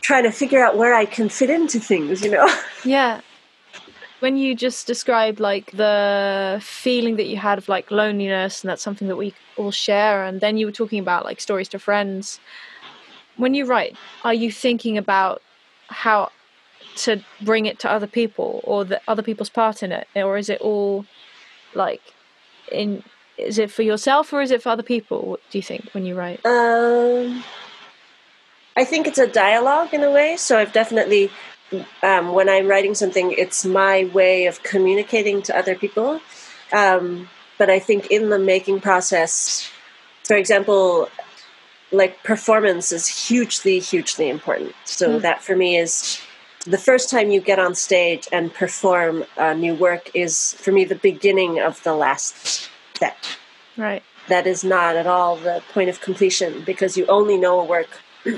trying 0.02 0.24
to 0.24 0.32
figure 0.32 0.64
out 0.64 0.78
where 0.78 0.94
I 0.94 1.06
can 1.06 1.30
fit 1.30 1.50
into 1.50 1.80
things, 1.80 2.24
you 2.24 2.32
know? 2.32 2.48
Yeah. 2.84 3.22
When 4.22 4.38
you 4.38 4.56
just 4.56 4.86
described 4.86 5.40
like 5.40 5.72
the 5.72 6.60
feeling 6.64 7.16
that 7.16 7.26
you 7.26 7.38
had 7.38 7.58
of 7.58 7.68
like 7.68 7.90
loneliness, 7.90 8.64
and 8.64 8.70
that's 8.70 8.84
something 8.84 9.08
that 9.08 9.16
we 9.16 9.34
all 9.58 9.72
share, 9.72 10.24
and 10.24 10.42
then 10.42 10.58
you 10.58 10.68
were 10.68 10.72
talking 10.72 11.00
about 11.00 11.26
like 11.26 11.42
stories 11.42 11.68
to 11.70 11.80
friends. 11.80 12.40
When 13.38 13.56
you 13.56 13.66
write, 13.66 13.98
are 14.24 14.34
you 14.34 14.52
thinking 14.52 14.98
about 14.98 15.42
how 15.88 16.32
to 16.98 17.24
bring 17.42 17.66
it 17.66 17.80
to 17.80 17.92
other 17.92 18.08
people 18.08 18.62
or 18.64 18.86
the 18.86 19.02
other 19.08 19.24
people's 19.24 19.50
part 19.50 19.84
in 19.84 19.92
it, 19.92 20.08
or 20.16 20.38
is 20.38 20.50
it 20.50 20.62
all 20.62 21.06
like 21.74 22.02
in? 22.72 23.04
Is 23.38 23.58
it 23.58 23.72
for 23.72 23.82
yourself 23.82 24.34
or 24.34 24.42
is 24.42 24.52
it 24.52 24.62
for 24.62 24.70
other 24.70 24.84
people? 24.84 25.26
What 25.28 25.40
do 25.50 25.58
you 25.58 25.64
think 25.64 25.90
when 25.94 26.06
you 26.06 26.16
write? 26.16 26.46
Um, 26.46 27.44
I 28.76 28.84
think 28.86 29.08
it's 29.08 29.18
a 29.18 29.28
dialogue 29.28 29.94
in 29.94 30.04
a 30.04 30.12
way. 30.12 30.38
So 30.38 30.58
I've 30.58 30.74
definitely, 30.74 31.32
um, 32.04 32.34
when 32.34 32.50
I'm 32.50 32.68
writing 32.68 32.94
something, 32.94 33.32
it's 33.32 33.66
my 33.66 34.06
way 34.14 34.46
of 34.46 34.64
communicating 34.64 35.42
to 35.44 35.58
other 35.58 35.76
people. 35.76 36.22
Um, 36.72 37.30
but 37.58 37.70
I 37.70 37.80
think 37.80 38.08
in 38.12 38.30
the 38.30 38.40
making 38.40 38.82
process, 38.82 39.70
for 40.24 40.36
example, 40.36 41.10
like 41.92 42.24
performance 42.24 42.92
is 42.92 43.08
hugely, 43.08 43.80
hugely 43.80 44.30
important. 44.30 44.74
So 44.86 45.18
Mm. 45.18 45.22
that 45.22 45.44
for 45.44 45.56
me 45.56 45.78
is 45.78 46.22
the 46.66 46.78
first 46.78 47.10
time 47.10 47.32
you 47.32 47.42
get 47.42 47.60
on 47.60 47.76
stage 47.76 48.28
and 48.32 48.54
perform 48.54 49.26
a 49.38 49.56
new 49.56 49.74
work 49.76 50.10
is 50.14 50.54
for 50.54 50.72
me 50.72 50.86
the 50.86 50.96
beginning 50.96 51.60
of 51.60 51.82
the 51.84 51.94
last 51.94 52.70
step. 52.96 53.18
Right. 53.78 54.04
that 54.28 54.46
is 54.46 54.64
not 54.64 54.96
at 54.98 55.08
all 55.08 55.38
the 55.38 55.64
point 55.74 55.90
of 55.90 56.02
completion 56.02 56.64
because 56.66 56.98
you 56.98 57.06
only 57.08 57.38
know 57.38 57.60
a 57.60 57.64
work 57.64 58.02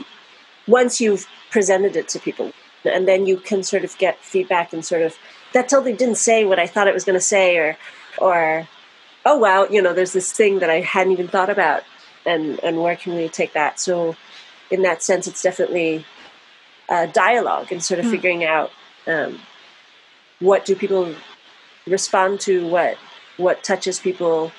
once 0.68 1.02
you've 1.02 1.28
presented 1.50 1.96
it 1.96 2.08
to 2.10 2.20
people. 2.20 2.52
And 2.86 3.08
then 3.08 3.26
you 3.26 3.38
can 3.38 3.64
sort 3.64 3.84
of 3.84 3.98
get 3.98 4.20
feedback 4.20 4.74
and 4.74 4.86
sort 4.86 5.02
of 5.02 5.16
that 5.54 5.70
totally 5.70 5.94
didn't 5.94 6.16
say 6.16 6.46
what 6.46 6.60
i 6.60 6.66
thought 6.66 6.88
it 6.88 6.94
was 6.94 7.04
going 7.04 7.18
to 7.18 7.22
say 7.22 7.58
or 7.58 7.78
or 8.18 8.68
oh 9.26 9.38
wow 9.38 9.68
you 9.70 9.82
know 9.82 9.94
there's 9.94 10.14
this 10.14 10.32
thing 10.32 10.60
that 10.60 10.70
i 10.70 10.82
hadn't 10.82 11.14
even 11.14 11.28
thought 11.28 11.50
about 11.50 11.84
and 12.26 12.60
and 12.64 12.82
where 12.82 12.96
can 12.96 13.16
we 13.16 13.30
take 13.30 13.54
that? 13.54 13.80
So 13.80 14.16
in 14.72 14.82
that 14.84 15.04
sense 15.04 15.28
it's 15.28 15.42
definitely 15.42 16.06
a 16.90 17.08
dialogue 17.08 17.72
and 17.72 17.84
sort 17.84 18.00
of 18.00 18.06
Hmm. 18.06 18.12
figuring 18.12 18.44
out 18.44 18.72
um, 19.08 19.40
what 20.40 20.66
do 20.66 20.76
people 20.76 21.14
respond 21.88 22.40
to 22.42 22.68
what 22.68 22.98
what 23.38 23.64
touches 23.64 24.00
people 24.00 24.52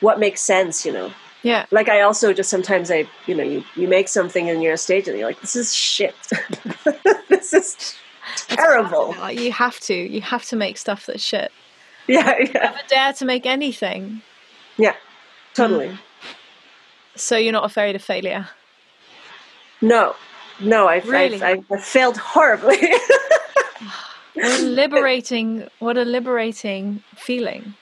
what 0.00 0.18
makes 0.18 0.40
sense 0.42 0.84
you 0.84 0.92
know 0.92 1.10
Yeah. 1.42 1.64
like 1.70 1.88
i 1.88 2.00
also 2.02 2.32
just 2.32 2.50
sometimes 2.50 2.90
i 2.90 3.08
you 3.26 3.34
know 3.34 3.42
you, 3.44 3.64
you 3.76 3.88
make 3.88 4.08
something 4.08 4.50
and 4.50 4.62
you're 4.62 4.72
on 4.72 4.78
stage 4.78 5.08
and 5.08 5.16
you're 5.18 5.26
like 5.28 5.40
this 5.40 5.56
is 5.56 5.74
shit 5.74 6.14
this 7.28 7.52
is 7.54 7.94
terrible 8.48 9.14
Like, 9.20 9.38
you 9.40 9.52
have 9.52 9.78
to. 9.80 9.94
You 9.94 10.20
have 10.20 10.44
to 10.46 10.56
make 10.56 10.76
stuff 10.76 11.06
that's 11.06 11.22
shit. 11.22 11.50
yeah 12.08 12.34
yeah 12.40 12.52
Never 12.52 12.78
dare 12.88 13.12
to 13.14 13.24
make 13.24 13.46
anything. 13.46 14.22
yeah 14.76 14.96
totally 15.54 15.96
So 17.14 17.36
you're 17.38 17.52
not 17.52 17.64
afraid 17.64 17.96
of 17.96 18.02
failure. 18.02 18.48
no 19.80 20.14
no 20.60 20.88
i've, 20.88 21.06
Really? 21.08 21.42
I've, 21.42 21.64
I've, 21.70 21.84
failed 21.84 22.16
horribly 22.16 22.78
What 24.34 24.60
a 24.60 24.64
liberating, 24.64 25.66
what 25.78 25.96
a 25.96 26.04
liberating 26.04 27.02
feeling. 27.16 27.74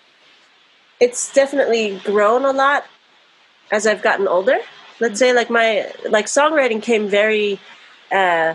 it's 1.00 1.32
definitely 1.32 2.00
grown 2.04 2.44
a 2.44 2.52
lot 2.52 2.84
as 3.72 3.86
I've 3.88 4.02
gotten 4.02 4.28
older. 4.28 4.58
Let's 5.00 5.18
say 5.18 5.32
like 5.32 5.50
my 5.50 5.90
like 6.08 6.26
songwriting 6.26 6.80
came 6.80 7.08
very 7.08 7.58
uh, 8.12 8.54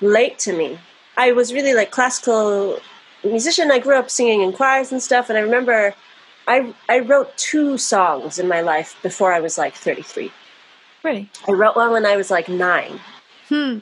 late 0.00 0.38
to 0.40 0.52
me. 0.52 0.78
I 1.16 1.32
was 1.32 1.52
really 1.52 1.74
like 1.74 1.90
classical 1.90 2.78
musician. 3.24 3.72
I 3.72 3.80
grew 3.80 3.96
up 3.96 4.08
singing 4.08 4.42
in 4.42 4.52
choirs 4.52 4.92
and 4.92 5.02
stuff, 5.02 5.28
and 5.28 5.36
I 5.36 5.40
remember 5.40 5.94
I 6.46 6.72
I 6.88 7.00
wrote 7.00 7.36
two 7.36 7.76
songs 7.76 8.38
in 8.38 8.46
my 8.46 8.60
life 8.60 8.96
before 9.02 9.32
I 9.32 9.40
was 9.40 9.58
like 9.58 9.74
33. 9.74 10.30
Really? 11.02 11.28
I 11.48 11.52
wrote 11.52 11.74
one 11.74 11.90
when 11.90 12.06
I 12.06 12.16
was 12.16 12.30
like 12.30 12.48
nine. 12.48 13.00
Hmm. 13.52 13.78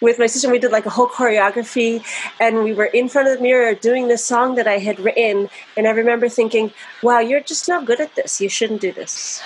With 0.00 0.20
my 0.20 0.26
sister, 0.26 0.48
we 0.48 0.60
did 0.60 0.70
like 0.70 0.86
a 0.86 0.90
whole 0.90 1.08
choreography, 1.08 2.04
and 2.38 2.62
we 2.62 2.72
were 2.72 2.84
in 2.84 3.08
front 3.08 3.26
of 3.26 3.36
the 3.36 3.42
mirror 3.42 3.74
doing 3.74 4.06
this 4.06 4.24
song 4.24 4.54
that 4.54 4.68
I 4.68 4.78
had 4.78 5.00
written. 5.00 5.50
And 5.76 5.88
I 5.88 5.90
remember 5.90 6.28
thinking, 6.28 6.72
"Wow, 7.02 7.18
you're 7.18 7.40
just 7.40 7.66
not 7.66 7.84
good 7.84 8.00
at 8.00 8.14
this. 8.14 8.40
You 8.40 8.48
shouldn't 8.48 8.80
do 8.80 8.92
this." 8.92 9.42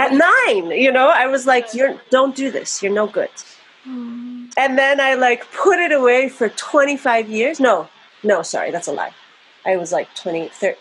At 0.00 0.12
nine, 0.12 0.72
you 0.72 0.90
know, 0.90 1.08
I 1.08 1.26
was 1.28 1.46
like, 1.46 1.72
"You're 1.74 1.94
don't 2.10 2.34
do 2.34 2.50
this. 2.50 2.82
You're 2.82 2.92
no 2.92 3.06
good." 3.06 3.30
And 4.56 4.76
then 4.76 4.98
I 4.98 5.14
like 5.14 5.52
put 5.52 5.78
it 5.78 5.92
away 5.92 6.28
for 6.28 6.48
25 6.48 7.28
years. 7.28 7.60
No, 7.60 7.88
no, 8.24 8.42
sorry, 8.42 8.72
that's 8.72 8.88
a 8.88 8.92
lie. 8.92 9.14
I 9.64 9.76
was 9.76 9.92
like 9.92 10.12
20, 10.16 10.48
30, 10.48 10.78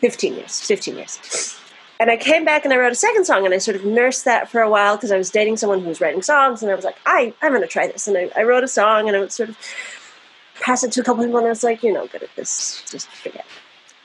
15 0.00 0.34
years, 0.34 0.60
15 0.60 0.96
years. 0.96 1.58
And 1.98 2.10
I 2.10 2.16
came 2.16 2.44
back 2.44 2.64
and 2.64 2.74
I 2.74 2.76
wrote 2.76 2.92
a 2.92 2.96
second 2.96 3.24
song 3.24 3.44
and 3.44 3.54
I 3.54 3.58
sort 3.58 3.76
of 3.76 3.84
nursed 3.84 4.24
that 4.26 4.50
for 4.50 4.60
a 4.60 4.68
while 4.68 4.96
because 4.96 5.12
I 5.12 5.16
was 5.16 5.30
dating 5.30 5.56
someone 5.56 5.80
who 5.80 5.88
was 5.88 6.00
writing 6.00 6.22
songs 6.22 6.62
and 6.62 6.70
I 6.70 6.74
was 6.74 6.84
like, 6.84 6.96
I, 7.06 7.32
I'm 7.40 7.52
going 7.52 7.62
to 7.62 7.68
try 7.68 7.86
this. 7.86 8.06
And 8.06 8.16
I, 8.18 8.30
I 8.36 8.42
wrote 8.42 8.64
a 8.64 8.68
song 8.68 9.08
and 9.08 9.16
I 9.16 9.20
would 9.20 9.32
sort 9.32 9.48
of 9.48 9.58
pass 10.60 10.84
it 10.84 10.92
to 10.92 11.00
a 11.00 11.04
couple 11.04 11.24
people 11.24 11.38
and 11.38 11.46
I 11.46 11.50
was 11.50 11.64
like, 11.64 11.82
you're 11.82 11.94
no 11.94 12.06
good 12.06 12.22
at 12.22 12.34
this. 12.36 12.82
Just 12.90 13.08
forget. 13.08 13.46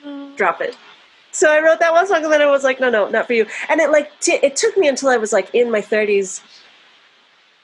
Mm. 0.04 0.36
Drop 0.36 0.60
it. 0.62 0.76
So 1.32 1.50
I 1.50 1.60
wrote 1.60 1.80
that 1.80 1.92
one 1.92 2.06
song 2.06 2.24
and 2.24 2.32
then 2.32 2.42
I 2.42 2.46
was 2.46 2.64
like, 2.64 2.80
no, 2.80 2.88
no, 2.88 3.08
not 3.08 3.26
for 3.26 3.34
you. 3.34 3.46
And 3.68 3.80
it 3.80 3.90
like, 3.90 4.18
t- 4.20 4.40
it 4.42 4.56
took 4.56 4.76
me 4.76 4.88
until 4.88 5.10
I 5.10 5.18
was 5.18 5.32
like 5.32 5.54
in 5.54 5.70
my 5.70 5.80
30s 5.80 6.42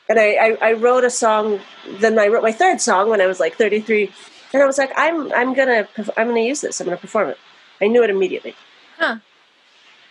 and 0.09 0.19
I, 0.19 0.35
I, 0.35 0.59
I 0.61 0.73
wrote 0.73 1.05
a 1.05 1.11
song. 1.11 1.61
Then 2.01 2.19
I 2.19 2.29
wrote 2.29 2.43
my 2.43 2.53
third 2.53 2.81
song 2.81 3.11
when 3.11 3.21
I 3.21 3.27
was 3.27 3.41
like 3.41 3.57
33, 3.57 4.11
and 4.53 4.63
I 4.63 4.67
was 4.67 4.79
like, 4.79 4.93
I'm 4.97 5.33
I'm 5.33 5.55
gonna 5.55 5.87
I'm 6.17 6.29
gonna 6.29 6.41
use 6.41 6.61
this. 6.61 6.81
I'm 6.81 6.87
gonna 6.87 6.97
perform 6.97 7.29
it. 7.29 7.39
I 7.81 7.87
knew 7.87 8.03
it 8.03 8.11
immediately. 8.11 8.55
Huh. 8.97 9.19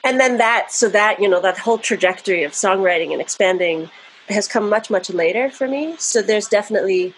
And 0.07 0.19
then 0.21 0.37
that, 0.37 0.71
so 0.71 0.87
that 0.89 1.19
you 1.21 1.27
know, 1.27 1.41
that 1.41 1.57
whole 1.57 1.77
trajectory 1.77 2.43
of 2.43 2.53
songwriting 2.53 3.11
and 3.11 3.19
expanding 3.21 3.89
has 4.29 4.47
come 4.47 4.69
much 4.69 4.89
much 4.89 5.09
later 5.09 5.49
for 5.49 5.67
me. 5.67 5.95
So 5.99 6.21
there's 6.21 6.47
definitely, 6.47 7.13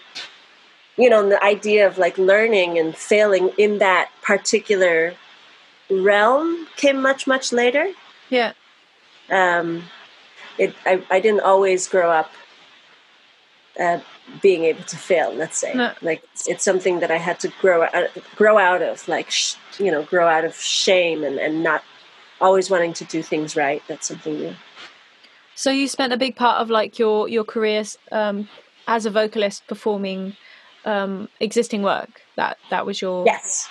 you 0.96 1.08
know, 1.08 1.28
the 1.28 1.42
idea 1.42 1.86
of 1.86 1.98
like 1.98 2.18
learning 2.18 2.78
and 2.78 2.94
failing 2.96 3.50
in 3.58 3.78
that 3.78 4.10
particular 4.22 5.14
realm 5.90 6.66
came 6.76 7.00
much 7.02 7.26
much 7.26 7.52
later 7.52 7.86
Yeah. 8.28 8.52
um, 9.28 9.82
it, 10.58 10.74
I, 10.86 11.02
I 11.10 11.18
didn't 11.20 11.40
always 11.40 11.88
grow 11.88 12.10
up 12.20 12.30
uh, 13.78 13.98
being 14.42 14.62
able 14.64 14.84
to 14.84 14.96
fail. 14.96 15.32
Let's 15.34 15.58
say, 15.58 15.72
No. 15.74 15.92
like 16.02 16.22
it's, 16.46 16.62
something 16.62 17.00
that 17.00 17.10
I 17.10 17.16
had 17.16 17.40
to 17.40 17.48
grow 17.60 17.82
out, 17.84 18.08
grow 18.36 18.56
out 18.58 18.82
of, 18.82 19.08
like 19.08 19.30
sh- 19.30 19.56
you 19.78 19.90
know, 19.90 20.02
grow 20.04 20.28
out 20.28 20.44
of 20.44 20.54
shame 20.54 21.24
and, 21.24 21.38
and 21.38 21.62
not 21.62 21.82
always 22.40 22.70
wanting 22.70 22.92
to 22.94 23.04
do 23.04 23.22
things 23.22 23.56
right. 23.56 23.82
That's 23.88 24.08
something 24.08 24.34
new. 24.34 24.54
So 25.54 25.70
you 25.70 25.88
spent 25.88 26.12
a 26.12 26.16
big 26.16 26.36
part 26.36 26.60
of 26.60 26.70
like 26.70 26.98
your 26.98 27.28
your 27.28 27.44
career 27.44 27.84
um, 28.12 28.48
as 28.86 29.06
a 29.06 29.10
vocalist 29.10 29.66
performing 29.66 30.36
um, 30.84 31.28
existing 31.40 31.82
work. 31.82 32.22
That 32.36 32.58
that 32.70 32.86
was 32.86 33.00
your. 33.00 33.24
Yes. 33.26 33.68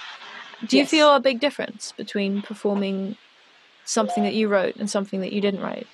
Do 0.67 0.77
you 0.77 0.83
yes. 0.83 0.91
feel 0.91 1.15
a 1.15 1.19
big 1.19 1.39
difference 1.39 1.93
between 1.95 2.41
performing 2.41 3.15
something 3.85 4.23
that 4.23 4.33
you 4.33 4.49
wrote 4.49 4.75
and 4.75 4.89
something 4.89 5.21
that 5.21 5.31
you 5.31 5.41
didn't 5.41 5.61
write? 5.61 5.87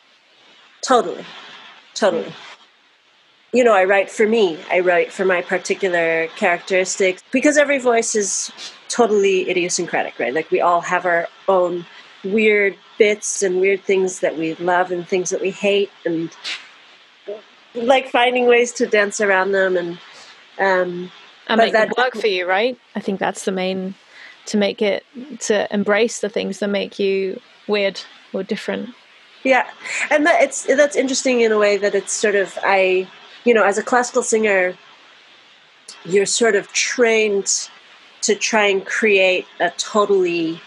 Totally. 0.81 1.23
Totally. 1.93 2.33
You 3.53 3.63
know, 3.63 3.73
I 3.73 3.85
write 3.85 4.09
for 4.09 4.27
me. 4.27 4.59
I 4.69 4.81
write 4.81 5.13
for 5.13 5.23
my 5.23 5.41
particular 5.41 6.27
characteristics 6.35 7.23
because 7.31 7.57
every 7.57 7.77
voice 7.77 8.15
is 8.15 8.51
totally 8.89 9.49
idiosyncratic, 9.49 10.19
right? 10.19 10.33
Like 10.33 10.51
we 10.51 10.59
all 10.59 10.81
have 10.81 11.05
our 11.05 11.27
own 11.47 11.85
weird 12.25 12.75
bits 12.97 13.41
and 13.43 13.61
weird 13.61 13.83
things 13.83 14.19
that 14.21 14.37
we 14.37 14.55
love 14.55 14.91
and 14.91 15.07
things 15.07 15.29
that 15.29 15.41
we 15.41 15.51
hate 15.51 15.91
and 16.05 16.29
like 17.73 18.09
finding 18.09 18.47
ways 18.47 18.71
to 18.73 18.87
dance 18.87 19.21
around 19.21 19.51
them 19.51 19.77
and 19.77 19.91
um 20.59 21.11
And 21.47 21.57
make 21.59 21.69
it 21.69 21.73
that- 21.73 21.97
work 21.97 22.15
for 22.15 22.27
you, 22.27 22.47
right? 22.47 22.77
I 22.95 22.99
think 22.99 23.19
that's 23.19 23.45
the 23.45 23.51
main 23.51 23.95
to 24.47 24.57
make 24.57 24.81
it 24.81 25.03
to 25.41 25.73
embrace 25.73 26.19
the 26.19 26.29
things 26.29 26.59
that 26.59 26.69
make 26.69 26.99
you 26.99 27.39
weird 27.67 28.01
or 28.33 28.43
different. 28.43 28.89
Yeah, 29.43 29.67
and 30.09 30.25
that 30.25 30.41
it's 30.41 30.63
that's 30.63 30.95
interesting 30.95 31.41
in 31.41 31.51
a 31.51 31.57
way 31.59 31.77
that 31.77 31.93
it's 31.93 32.11
sort 32.13 32.35
of 32.35 32.57
I, 32.63 33.07
you 33.43 33.53
know, 33.53 33.63
as 33.63 33.77
a 33.77 33.83
classical 33.83 34.23
singer, 34.23 34.75
you're 36.03 36.25
sort 36.25 36.55
of 36.55 36.71
trained 36.73 37.69
to 38.21 38.33
try 38.35 38.65
and 38.65 38.83
create 38.85 39.45
a 39.59 39.69
totally 39.77 40.59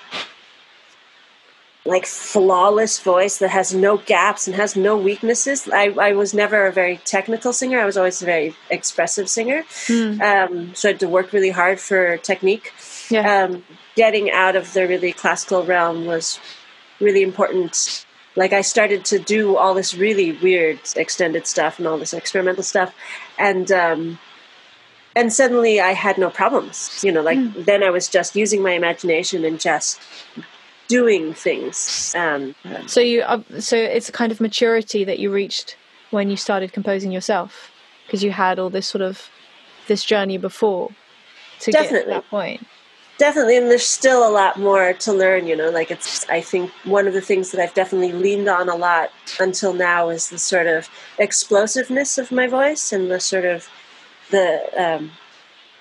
like 1.88 2.04
flawless 2.06 3.00
voice 3.00 3.38
that 3.38 3.48
has 3.48 3.74
no 3.74 3.96
gaps 3.96 4.46
and 4.46 4.54
has 4.54 4.76
no 4.76 4.96
weaknesses. 4.96 5.68
I, 5.72 5.86
I 5.98 6.12
was 6.12 6.34
never 6.34 6.66
a 6.66 6.72
very 6.72 6.98
technical 6.98 7.52
singer. 7.52 7.80
I 7.80 7.86
was 7.86 7.96
always 7.96 8.20
a 8.20 8.26
very 8.26 8.54
expressive 8.70 9.28
singer. 9.28 9.64
Um, 10.20 10.74
so 10.74 10.88
I 10.88 10.92
had 10.92 11.00
to 11.00 11.08
work 11.08 11.32
really 11.32 11.50
hard 11.50 11.80
for 11.80 12.18
technique. 12.18 12.72
Yeah. 13.08 13.44
Um, 13.44 13.64
getting 13.96 14.30
out 14.30 14.54
of 14.54 14.72
the 14.74 14.86
really 14.86 15.12
classical 15.12 15.64
realm 15.64 16.04
was 16.04 16.38
really 17.00 17.22
important 17.22 18.04
like 18.36 18.52
I 18.52 18.60
started 18.60 19.04
to 19.06 19.18
do 19.18 19.56
all 19.56 19.74
this 19.74 19.94
really 19.94 20.32
weird 20.32 20.78
extended 20.94 21.46
stuff 21.46 21.78
and 21.78 21.88
all 21.88 21.98
this 21.98 22.12
experimental 22.12 22.62
stuff, 22.62 22.94
and 23.36 23.70
um, 23.72 24.18
and 25.16 25.32
suddenly 25.32 25.80
I 25.80 25.92
had 25.92 26.18
no 26.18 26.30
problems. 26.30 27.02
You 27.02 27.10
know, 27.10 27.22
like 27.22 27.38
mm. 27.38 27.64
then 27.64 27.82
I 27.82 27.90
was 27.90 28.08
just 28.08 28.36
using 28.36 28.62
my 28.62 28.72
imagination 28.72 29.44
and 29.44 29.58
just 29.58 30.00
doing 30.88 31.34
things. 31.34 32.14
Um, 32.16 32.54
so 32.86 33.00
you, 33.00 33.22
uh, 33.22 33.42
so 33.60 33.76
it's 33.76 34.08
a 34.08 34.12
kind 34.12 34.32
of 34.32 34.40
maturity 34.40 35.04
that 35.04 35.18
you 35.18 35.30
reached 35.30 35.76
when 36.10 36.30
you 36.30 36.36
started 36.36 36.72
composing 36.72 37.12
yourself, 37.12 37.70
because 38.06 38.24
you 38.24 38.30
had 38.30 38.58
all 38.58 38.70
this 38.70 38.86
sort 38.86 39.02
of 39.02 39.30
this 39.86 40.04
journey 40.04 40.38
before 40.38 40.90
to 41.60 41.70
definitely. 41.70 41.98
get 41.98 42.04
to 42.04 42.10
that 42.10 42.28
point. 42.28 42.66
Definitely, 43.18 43.56
and 43.56 43.68
there's 43.68 43.82
still 43.82 44.26
a 44.26 44.30
lot 44.30 44.60
more 44.60 44.92
to 44.92 45.12
learn. 45.12 45.48
You 45.48 45.56
know, 45.56 45.70
like 45.70 45.90
it's. 45.90 46.28
I 46.28 46.40
think 46.40 46.70
one 46.84 47.08
of 47.08 47.14
the 47.14 47.20
things 47.20 47.50
that 47.50 47.60
I've 47.60 47.74
definitely 47.74 48.12
leaned 48.12 48.48
on 48.48 48.68
a 48.68 48.76
lot 48.76 49.10
until 49.40 49.72
now 49.72 50.08
is 50.08 50.30
the 50.30 50.38
sort 50.38 50.68
of 50.68 50.88
explosiveness 51.18 52.16
of 52.16 52.30
my 52.30 52.46
voice 52.46 52.92
and 52.92 53.10
the 53.10 53.18
sort 53.18 53.44
of 53.44 53.68
the 54.30 54.62
um, 54.76 55.10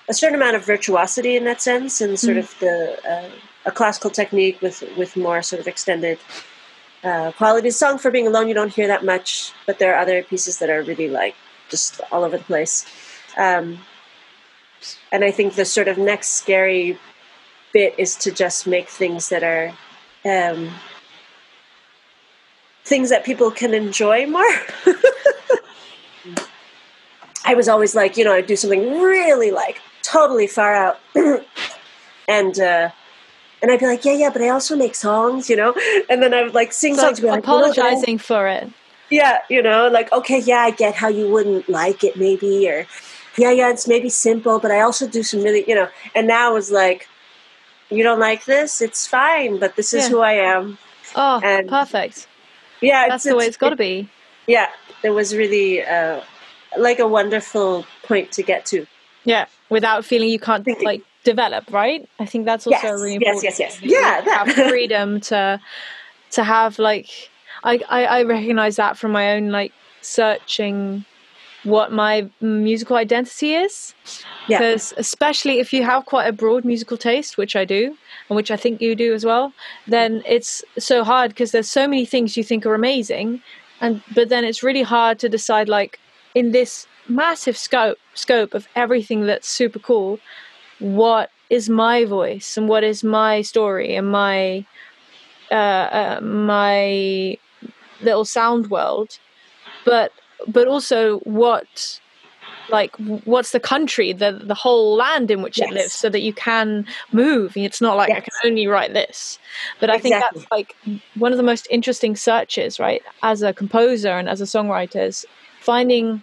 a 0.08 0.14
certain 0.14 0.34
amount 0.34 0.56
of 0.56 0.66
virtuosity 0.66 1.36
in 1.36 1.44
that 1.44 1.62
sense, 1.62 2.00
and 2.00 2.18
sort 2.18 2.38
mm. 2.38 2.40
of 2.40 2.58
the 2.58 2.98
uh, 3.08 3.30
a 3.68 3.70
classical 3.70 4.10
technique 4.10 4.60
with 4.62 4.82
with 4.96 5.16
more 5.16 5.42
sort 5.42 5.60
of 5.60 5.68
extended 5.68 6.18
uh, 7.04 7.30
qualities. 7.32 7.76
Song 7.76 7.98
for 7.98 8.10
being 8.10 8.26
alone, 8.26 8.48
you 8.48 8.54
don't 8.54 8.72
hear 8.72 8.88
that 8.88 9.04
much, 9.04 9.52
but 9.66 9.78
there 9.78 9.94
are 9.94 10.00
other 10.00 10.22
pieces 10.22 10.58
that 10.58 10.70
are 10.70 10.82
really 10.82 11.08
like 11.08 11.36
just 11.68 12.00
all 12.10 12.24
over 12.24 12.38
the 12.38 12.44
place. 12.44 12.86
Um, 13.36 13.78
and 15.12 15.22
I 15.24 15.30
think 15.30 15.54
the 15.54 15.64
sort 15.64 15.88
of 15.88 15.98
next 15.98 16.30
scary 16.30 16.98
bit 17.72 17.94
is 17.98 18.16
to 18.16 18.32
just 18.32 18.66
make 18.66 18.88
things 18.88 19.28
that 19.28 19.42
are 19.42 19.72
um, 20.24 20.70
things 22.84 23.10
that 23.10 23.24
people 23.24 23.50
can 23.50 23.74
enjoy 23.74 24.26
more. 24.26 24.42
I 27.44 27.54
was 27.54 27.68
always 27.68 27.94
like, 27.94 28.16
you 28.16 28.24
know, 28.24 28.32
I'd 28.32 28.46
do 28.46 28.56
something 28.56 29.00
really 29.00 29.50
like 29.50 29.80
totally 30.02 30.46
far 30.46 30.74
out, 30.74 30.98
and 32.28 32.58
uh, 32.58 32.90
and 33.62 33.70
I'd 33.70 33.80
be 33.80 33.86
like, 33.86 34.04
yeah, 34.04 34.12
yeah, 34.12 34.30
but 34.30 34.42
I 34.42 34.48
also 34.50 34.76
make 34.76 34.94
songs, 34.94 35.50
you 35.50 35.56
know, 35.56 35.74
and 36.08 36.22
then 36.22 36.34
I 36.34 36.42
would 36.42 36.54
like 36.54 36.72
sing 36.72 36.94
so 36.94 37.02
songs, 37.02 37.22
like, 37.22 37.40
apologizing 37.40 38.16
like, 38.16 38.24
for 38.24 38.48
it. 38.48 38.70
Yeah, 39.10 39.38
you 39.48 39.62
know, 39.62 39.88
like 39.88 40.12
okay, 40.12 40.38
yeah, 40.40 40.60
I 40.60 40.70
get 40.70 40.94
how 40.94 41.08
you 41.08 41.28
wouldn't 41.28 41.68
like 41.68 42.04
it, 42.04 42.16
maybe, 42.16 42.68
or 42.68 42.86
yeah, 43.36 43.50
yeah, 43.50 43.70
it's 43.70 43.88
maybe 43.88 44.08
simple, 44.08 44.58
but 44.58 44.70
I 44.70 44.80
also 44.80 45.08
do 45.08 45.22
some 45.22 45.42
really, 45.42 45.64
you 45.66 45.74
know, 45.74 45.88
and 46.14 46.26
now 46.26 46.56
it's 46.56 46.70
like 46.70 47.08
you 47.90 48.02
don't 48.02 48.20
like 48.20 48.44
this, 48.44 48.80
it's 48.80 49.06
fine, 49.06 49.58
but 49.58 49.76
this 49.76 49.94
is 49.94 50.04
yeah. 50.04 50.10
who 50.10 50.20
I 50.20 50.32
am. 50.32 50.78
Oh, 51.16 51.40
and 51.42 51.68
perfect. 51.68 52.26
Yeah, 52.80 53.08
that's 53.08 53.24
the 53.24 53.34
way 53.34 53.46
it's 53.46 53.56
got 53.56 53.70
to 53.70 53.76
be. 53.76 54.08
Yeah, 54.46 54.68
it 55.02 55.10
was 55.10 55.34
really 55.34 55.82
uh, 55.84 56.20
like 56.76 56.98
a 56.98 57.08
wonderful 57.08 57.86
point 58.02 58.30
to 58.32 58.42
get 58.42 58.66
to. 58.66 58.86
Yeah, 59.24 59.46
without 59.68 60.04
feeling 60.04 60.28
you 60.28 60.38
can't 60.38 60.64
think 60.64 60.82
like 60.82 61.02
develop, 61.30 61.70
right? 61.72 62.08
I 62.18 62.26
think 62.26 62.44
that's 62.44 62.66
also 62.66 62.78
yes, 62.78 63.00
really 63.00 63.14
important. 63.14 63.44
Yes, 63.44 63.58
yes, 63.58 63.78
yes. 63.82 63.92
Yeah, 63.92 64.20
that. 64.20 64.46
have 64.46 64.68
freedom 64.70 65.20
to 65.32 65.60
to 66.32 66.44
have 66.44 66.78
like 66.78 67.08
I, 67.64 67.80
I 67.88 68.04
I 68.04 68.22
recognize 68.22 68.76
that 68.76 68.98
from 68.98 69.12
my 69.12 69.32
own 69.34 69.50
like 69.50 69.72
searching 70.00 71.04
what 71.64 71.92
my 71.92 72.28
musical 72.40 72.96
identity 72.96 73.54
is. 73.54 73.94
Because 74.46 74.92
yeah. 74.92 75.00
especially 75.00 75.58
if 75.58 75.72
you 75.72 75.82
have 75.84 76.06
quite 76.06 76.26
a 76.26 76.32
broad 76.32 76.64
musical 76.64 76.96
taste, 76.96 77.36
which 77.36 77.54
I 77.54 77.64
do, 77.64 77.96
and 78.28 78.36
which 78.36 78.50
I 78.50 78.56
think 78.56 78.80
you 78.80 78.94
do 78.94 79.12
as 79.12 79.24
well, 79.24 79.52
then 79.86 80.22
it's 80.26 80.64
so 80.78 81.04
hard 81.04 81.30
because 81.30 81.52
there's 81.52 81.68
so 81.68 81.86
many 81.86 82.06
things 82.06 82.36
you 82.36 82.44
think 82.44 82.64
are 82.64 82.74
amazing, 82.74 83.42
and 83.80 84.02
but 84.14 84.28
then 84.28 84.44
it's 84.44 84.62
really 84.62 84.82
hard 84.82 85.18
to 85.18 85.28
decide 85.28 85.68
like 85.68 85.98
in 86.34 86.52
this 86.52 86.86
massive 87.08 87.56
scope 87.56 87.98
scope 88.14 88.54
of 88.54 88.68
everything 88.74 89.26
that's 89.26 89.48
super 89.48 89.78
cool, 89.78 90.18
what 90.78 91.30
is 91.50 91.68
my 91.68 92.04
voice 92.04 92.56
and 92.56 92.68
what 92.68 92.84
is 92.84 93.02
my 93.02 93.42
story 93.42 93.94
and 93.94 94.10
my 94.10 94.64
uh, 95.50 95.54
uh, 95.54 96.20
my 96.22 97.36
little 98.00 98.24
sound 98.24 98.70
world, 98.70 99.18
but 99.84 100.12
but 100.46 100.68
also 100.68 101.18
what 101.20 102.00
like 102.70 102.94
what's 103.24 103.52
the 103.52 103.60
country 103.60 104.12
the 104.12 104.32
the 104.44 104.54
whole 104.54 104.94
land 104.94 105.30
in 105.30 105.42
which 105.42 105.58
yes. 105.58 105.68
it 105.68 105.74
lives 105.74 105.92
so 105.92 106.08
that 106.08 106.20
you 106.20 106.34
can 106.34 106.86
move 107.12 107.56
it's 107.56 107.80
not 107.80 107.96
like 107.96 108.10
yes. 108.10 108.18
i 108.18 108.20
can 108.20 108.50
only 108.50 108.66
write 108.66 108.92
this 108.92 109.38
but 109.80 109.88
i 109.88 109.98
think 109.98 110.14
that's 110.14 110.44
like 110.50 110.76
one 111.14 111.32
of 111.32 111.38
the 111.38 111.42
most 111.42 111.66
interesting 111.70 112.14
searches 112.14 112.78
right 112.78 113.02
as 113.22 113.40
a 113.40 113.54
composer 113.54 114.10
and 114.10 114.28
as 114.28 114.42
a 114.42 114.44
songwriter 114.44 115.06
is 115.06 115.24
finding 115.60 116.22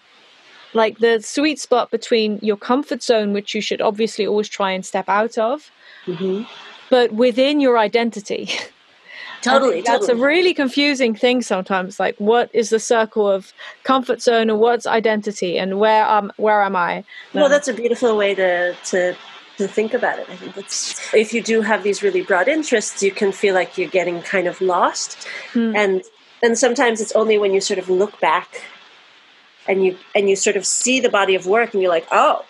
like 0.75 0.99
the 0.99 1.21
sweet 1.21 1.59
spot 1.59 1.89
between 1.89 2.39
your 2.41 2.57
comfort 2.57 3.01
zone 3.01 3.33
which 3.33 3.55
you 3.55 3.61
should 3.61 3.81
obviously 3.81 4.27
always 4.27 4.49
try 4.49 4.71
and 4.71 4.85
step 4.85 5.07
out 5.07 5.37
of 5.37 5.71
mm-hmm. 6.05 6.43
but 6.89 7.11
within 7.13 7.59
your 7.59 7.77
identity 7.77 8.49
totally 9.41 9.81
that's 9.81 10.07
totally. 10.07 10.21
a 10.21 10.25
really 10.25 10.53
confusing 10.53 11.15
thing 11.15 11.41
sometimes 11.41 11.99
like 11.99 12.15
what 12.17 12.49
is 12.53 12.69
the 12.69 12.79
circle 12.79 13.27
of 13.27 13.53
comfort 13.83 14.21
zone 14.21 14.49
and 14.49 14.59
what's 14.59 14.85
identity 14.85 15.57
and 15.57 15.79
where 15.79 16.07
um 16.07 16.31
where 16.37 16.61
am 16.61 16.75
i 16.75 17.03
well 17.33 17.49
that's 17.49 17.67
a 17.67 17.73
beautiful 17.73 18.17
way 18.17 18.35
to 18.35 18.75
to 18.83 19.15
to 19.57 19.67
think 19.67 19.93
about 19.93 20.19
it 20.19 20.27
i 20.29 20.35
think 20.35 20.53
that's 20.55 21.13
if 21.13 21.33
you 21.33 21.41
do 21.41 21.61
have 21.61 21.83
these 21.83 22.03
really 22.03 22.21
broad 22.21 22.47
interests 22.47 23.01
you 23.01 23.11
can 23.11 23.31
feel 23.31 23.53
like 23.53 23.77
you're 23.77 23.89
getting 23.89 24.21
kind 24.21 24.47
of 24.47 24.59
lost 24.61 25.27
hmm. 25.53 25.75
and 25.75 26.03
and 26.43 26.57
sometimes 26.57 26.99
it's 27.01 27.13
only 27.13 27.37
when 27.37 27.53
you 27.53 27.61
sort 27.61 27.79
of 27.79 27.89
look 27.89 28.19
back 28.19 28.61
and 29.67 29.83
you 29.83 29.97
and 30.13 30.29
you 30.29 30.35
sort 30.35 30.55
of 30.55 30.65
see 30.65 30.99
the 30.99 31.09
body 31.09 31.35
of 31.35 31.45
work 31.45 31.73
and 31.73 31.81
you're 31.81 31.91
like 31.91 32.07
oh 32.11 32.45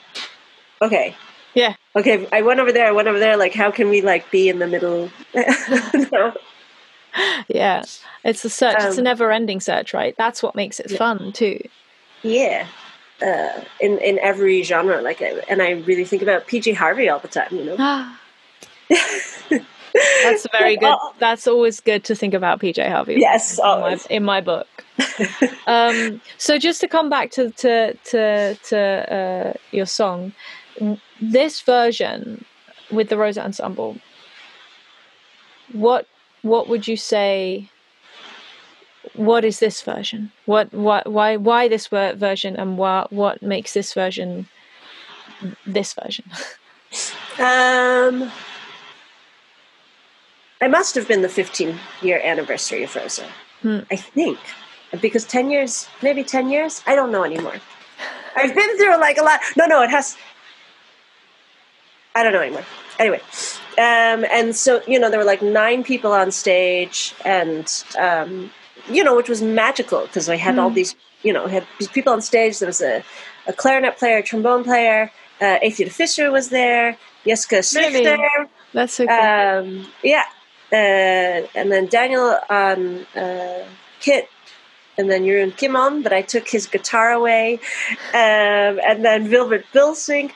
okay 0.82 1.16
yeah 1.54 1.76
okay 1.96 2.28
i 2.32 2.42
went 2.42 2.60
over 2.60 2.72
there 2.72 2.88
i 2.88 2.92
went 2.92 3.08
over 3.08 3.20
there 3.20 3.38
like 3.38 3.54
how 3.54 3.72
can 3.72 3.90
we 3.90 4.02
like 4.02 4.30
be 4.32 4.50
in 4.50 4.60
the 4.60 4.68
middle 4.68 5.10
no 6.12 6.34
yeah, 7.48 7.84
it's 8.24 8.44
a 8.46 8.50
search. 8.50 8.80
Um, 8.80 8.88
it's 8.88 8.98
a 8.98 9.02
um, 9.02 9.06
never-ending 9.06 9.62
search, 9.62 9.94
right? 9.94 10.16
That's 10.18 10.44
what 10.44 10.56
makes 10.56 10.80
it 10.80 10.92
yeah. 10.92 10.98
fun 10.98 11.32
too. 11.32 11.60
Yeah, 12.24 12.68
uh, 13.22 13.62
in 13.80 13.98
in 14.00 14.20
every 14.20 14.64
genre, 14.64 15.02
like, 15.02 15.22
and 15.22 15.62
I 15.62 15.72
really 15.72 16.06
think 16.06 16.22
about 16.22 16.48
PJ 16.48 16.76
Harvey 16.76 17.10
all 17.10 17.20
the 17.20 17.28
time. 17.28 17.48
You 17.52 17.64
know. 17.66 18.16
That's 20.24 20.48
very 20.58 20.78
good. 20.78 20.96
That's 21.20 21.48
always 21.48 21.80
good 21.80 22.04
to 22.06 22.16
think 22.16 22.34
about 22.34 22.60
PJ 22.60 22.90
Harvey. 22.90 23.16
Yes, 23.20 23.60
in 23.60 23.66
my, 23.66 24.00
in 24.10 24.24
my 24.24 24.42
book. 24.42 24.68
um, 25.68 26.22
so 26.38 26.58
just 26.58 26.82
to 26.82 26.88
come 26.88 27.10
back 27.10 27.32
to 27.32 27.52
to 27.52 27.94
to, 27.94 28.56
to 28.56 28.80
uh, 29.14 29.54
your 29.72 29.86
song, 29.86 30.34
this 31.22 31.62
version 31.62 32.46
with 32.92 33.10
the 33.10 33.18
Rosa 33.18 33.44
Ensemble, 33.44 33.98
what 35.74 36.08
what 36.42 36.70
would 36.70 36.88
you 36.88 36.98
say 36.98 37.70
what 39.14 39.46
is 39.46 39.60
this 39.60 39.82
version 39.82 40.32
what 40.46 40.72
what 40.74 41.10
why 41.12 41.38
why 41.38 41.68
this 41.68 41.88
version 41.88 42.56
and 42.56 42.78
what 42.78 43.12
what 43.12 43.42
makes 43.42 43.74
this 43.74 43.94
version 43.94 44.48
this 45.66 45.94
version 45.94 46.26
um 47.40 48.32
i 50.62 50.68
must 50.68 50.96
have 50.96 51.08
been 51.08 51.22
the 51.22 51.30
15 51.30 51.78
year 52.02 52.22
anniversary 52.24 52.84
of 52.84 52.96
rosa 52.96 53.26
hmm. 53.62 53.80
i 53.92 53.96
think 53.96 54.40
because 55.02 55.26
10 55.26 55.50
years 55.50 55.88
maybe 56.02 56.24
10 56.24 56.50
years 56.50 56.82
i 56.88 56.96
don't 56.96 57.12
know 57.12 57.24
anymore 57.24 57.56
i've 58.36 58.56
been 58.56 58.78
through 58.78 59.00
like 59.00 59.18
a 59.18 59.24
lot 59.24 59.40
no 59.58 59.66
no 59.66 59.82
it 59.82 59.90
has 59.90 60.18
i 62.16 62.24
don't 62.24 62.34
know 62.34 62.42
anymore 62.42 62.66
anyway 63.00 63.22
um, 63.78 64.26
and 64.32 64.56
so 64.56 64.82
you 64.88 64.98
know 64.98 65.10
there 65.10 65.20
were 65.20 65.26
like 65.26 65.42
nine 65.42 65.84
people 65.84 66.14
on 66.14 66.32
stage 66.32 67.14
and 67.26 67.84
um, 68.00 68.50
you 68.90 69.04
know 69.04 69.16
which 69.16 69.30
was 69.30 69.42
magical 69.42 70.02
because 70.02 70.30
i 70.30 70.36
had 70.36 70.56
mm. 70.56 70.60
all 70.60 70.70
hmm. 70.70 70.76
these 70.76 70.96
you 71.24 71.34
know 71.34 71.48
had 71.48 71.66
these 71.80 71.90
people 71.90 72.14
on 72.14 72.22
stage 72.22 72.60
there 72.60 72.68
was 72.68 72.82
a, 72.82 73.04
a 73.48 73.54
clarinet 73.54 73.98
player 73.98 74.18
a 74.18 74.24
trombone 74.24 74.64
player 74.64 75.12
uh, 75.42 75.60
Eyþór 75.60 75.92
Fischer 75.92 76.32
was 76.32 76.50
there 76.50 76.98
Jeska 77.26 77.60
Schlichter 77.60 78.48
that's 78.74 78.94
so 78.94 79.08
cool. 79.08 79.16
Um, 79.16 79.88
yeah 80.04 80.24
and 80.76 81.72
then 81.72 81.88
Daniel 81.88 82.38
on 82.50 83.06
uh, 83.16 83.66
kit 84.00 84.30
and 84.98 85.12
then 85.12 85.24
Jeroen 85.24 85.52
Kimman, 85.52 86.04
but 86.04 86.14
I 86.14 86.22
took 86.22 86.48
his 86.48 86.68
guitar 86.68 87.12
away, 87.12 87.60
um, 88.14 88.80
and 88.88 89.04
then 89.04 89.30
Wilbert 89.30 89.66
Bulsink, 89.74 90.32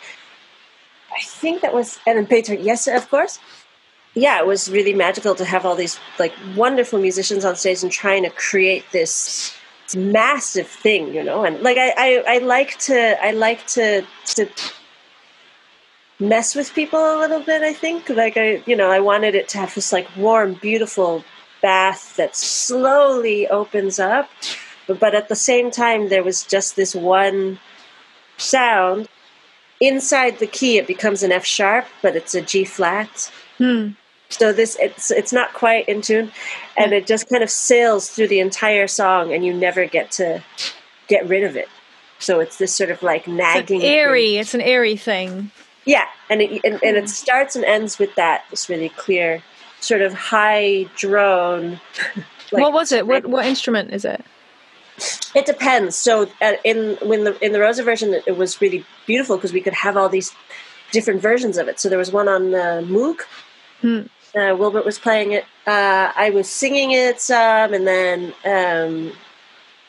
I 1.12 1.22
think 1.22 1.62
that 1.62 1.74
was, 1.74 2.00
and 2.06 2.18
then 2.18 2.28
Peter 2.28 2.54
Yes, 2.54 2.88
of 2.88 3.10
course. 3.10 3.40
Yeah, 4.16 4.40
it 4.40 4.48
was 4.48 4.70
really 4.70 4.94
magical 4.94 5.36
to 5.36 5.46
have 5.46 5.66
all 5.66 5.76
these 5.76 6.00
like 6.18 6.34
wonderful 6.56 7.00
musicians 7.00 7.46
on 7.46 7.56
stage 7.56 7.84
and 7.84 7.92
trying 7.92 8.24
to 8.24 8.30
create 8.32 8.84
this 8.92 9.56
massive 9.96 10.68
thing, 10.68 11.14
you 11.14 11.24
know. 11.24 11.46
And 11.46 11.62
like 11.62 11.78
I, 11.78 11.94
I, 11.96 12.36
I 12.36 12.38
like 12.40 12.78
to, 12.80 13.24
I 13.24 13.32
like 13.32 13.66
to, 13.68 14.04
to 14.36 14.50
mess 16.20 16.56
with 16.56 16.74
people 16.74 17.00
a 17.00 17.20
little 17.20 17.40
bit. 17.40 17.62
I 17.62 17.74
think 17.74 18.10
like 18.10 18.38
I, 18.38 18.62
you 18.66 18.76
know, 18.76 18.92
I 18.92 19.00
wanted 19.00 19.36
it 19.36 19.48
to 19.50 19.58
have 19.58 19.74
this 19.74 19.94
like 19.94 20.08
warm, 20.18 20.56
beautiful 20.56 21.24
bath 21.62 22.16
that 22.18 22.36
slowly 22.36 23.48
opens 23.48 24.00
up. 24.00 24.30
But, 24.88 25.00
but 25.00 25.16
at 25.16 25.30
the 25.30 25.36
same 25.36 25.72
time, 25.72 26.10
there 26.10 26.24
was 26.24 26.44
just 26.44 26.76
this 26.76 26.96
one 26.96 27.60
sound. 28.38 29.08
Inside 29.80 30.40
the 30.40 30.48
key, 30.48 30.78
it 30.78 30.88
becomes 30.88 31.24
an 31.24 31.32
F 31.32 31.46
sharp, 31.46 31.86
but 32.02 32.16
it's 32.16 32.36
a 32.36 32.42
G 32.42 32.66
flat. 32.66 33.32
Hmm. 33.58 33.90
So 34.30 34.54
this 34.54 34.78
it's 34.80 35.10
it's 35.10 35.34
not 35.34 35.54
quite 35.54 35.88
in 35.88 36.02
tune, 36.02 36.32
and 36.78 36.94
it 36.94 37.08
just 37.08 37.30
kind 37.30 37.42
of 37.42 37.50
sails 37.50 38.10
through 38.10 38.28
the 38.28 38.40
entire 38.40 38.88
song, 38.88 39.34
and 39.34 39.44
you 39.44 39.54
never 39.54 39.86
get 39.86 40.12
to 40.14 40.44
get 41.08 41.28
rid 41.28 41.44
of 41.44 41.56
it. 41.56 41.68
So 42.20 42.40
it's 42.40 42.58
this 42.58 42.76
sort 42.76 42.92
of 42.92 43.02
like 43.02 43.22
It's 43.22 43.28
an 43.30 43.38
nagging, 43.38 43.82
eerie. 43.82 44.38
It's 44.38 44.54
an 44.54 44.62
eerie 44.62 44.98
thing. 44.98 45.52
Yeah, 45.86 46.06
and 46.30 46.42
it 46.42 46.62
and, 46.64 46.82
and 46.84 46.98
it 46.98 47.10
starts 47.10 47.56
and 47.56 47.66
ends 47.66 48.00
with 48.00 48.14
that 48.16 48.44
this 48.50 48.70
really 48.70 48.90
clear 48.90 49.44
sort 49.80 50.02
of 50.02 50.14
high 50.14 50.86
drone. 50.96 51.80
like- 52.52 52.64
what 52.64 52.74
was 52.74 52.92
it? 52.92 53.08
What 53.08 53.26
what 53.26 53.46
instrument 53.46 53.94
is 53.94 54.06
it? 54.06 54.24
It 55.36 55.46
depends. 55.46 55.96
So 55.96 56.30
uh, 56.42 56.54
in 56.64 56.98
when 57.02 57.24
the 57.24 57.44
in 57.44 57.54
the 57.54 57.60
Rosa 57.60 57.84
version, 57.84 58.14
it, 58.14 58.24
it 58.28 58.38
was 58.38 58.60
really 58.62 58.86
beautiful 59.06 59.38
because 59.38 59.54
we 59.54 59.62
could 59.62 59.74
have 59.74 59.96
all 59.96 60.10
these 60.10 60.34
different 60.92 61.22
versions 61.22 61.58
of 61.58 61.68
it. 61.68 61.80
So 61.80 61.90
there 61.90 61.98
was 61.98 62.12
one 62.12 62.28
on 62.28 62.54
uh, 62.54 62.82
Moog. 62.84 63.22
Hmm. 63.82 64.02
Uh, 64.36 64.56
Wilbert 64.56 64.86
was 64.86 65.00
playing 65.00 65.32
it. 65.32 65.46
Uh, 65.66 66.12
I 66.16 66.30
was 66.32 66.48
singing 66.50 66.92
it 66.92 67.20
some, 67.20 67.74
and 67.74 67.88
then 67.88 68.34
um, 68.46 69.14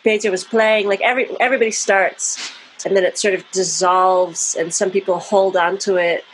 Peter 0.03 0.31
was 0.31 0.45
playing. 0.45 0.89
Like 0.89 1.01
every 1.01 1.29
everybody 1.41 1.71
starts, 1.71 2.53
and 2.85 2.97
then 2.97 3.05
it 3.05 3.19
sort 3.19 3.35
of 3.35 3.45
dissolves, 3.51 4.57
and 4.59 4.73
some 4.73 4.91
people 4.91 5.19
hold 5.19 5.57
on 5.57 5.79
to 5.79 5.97
it 5.97 6.25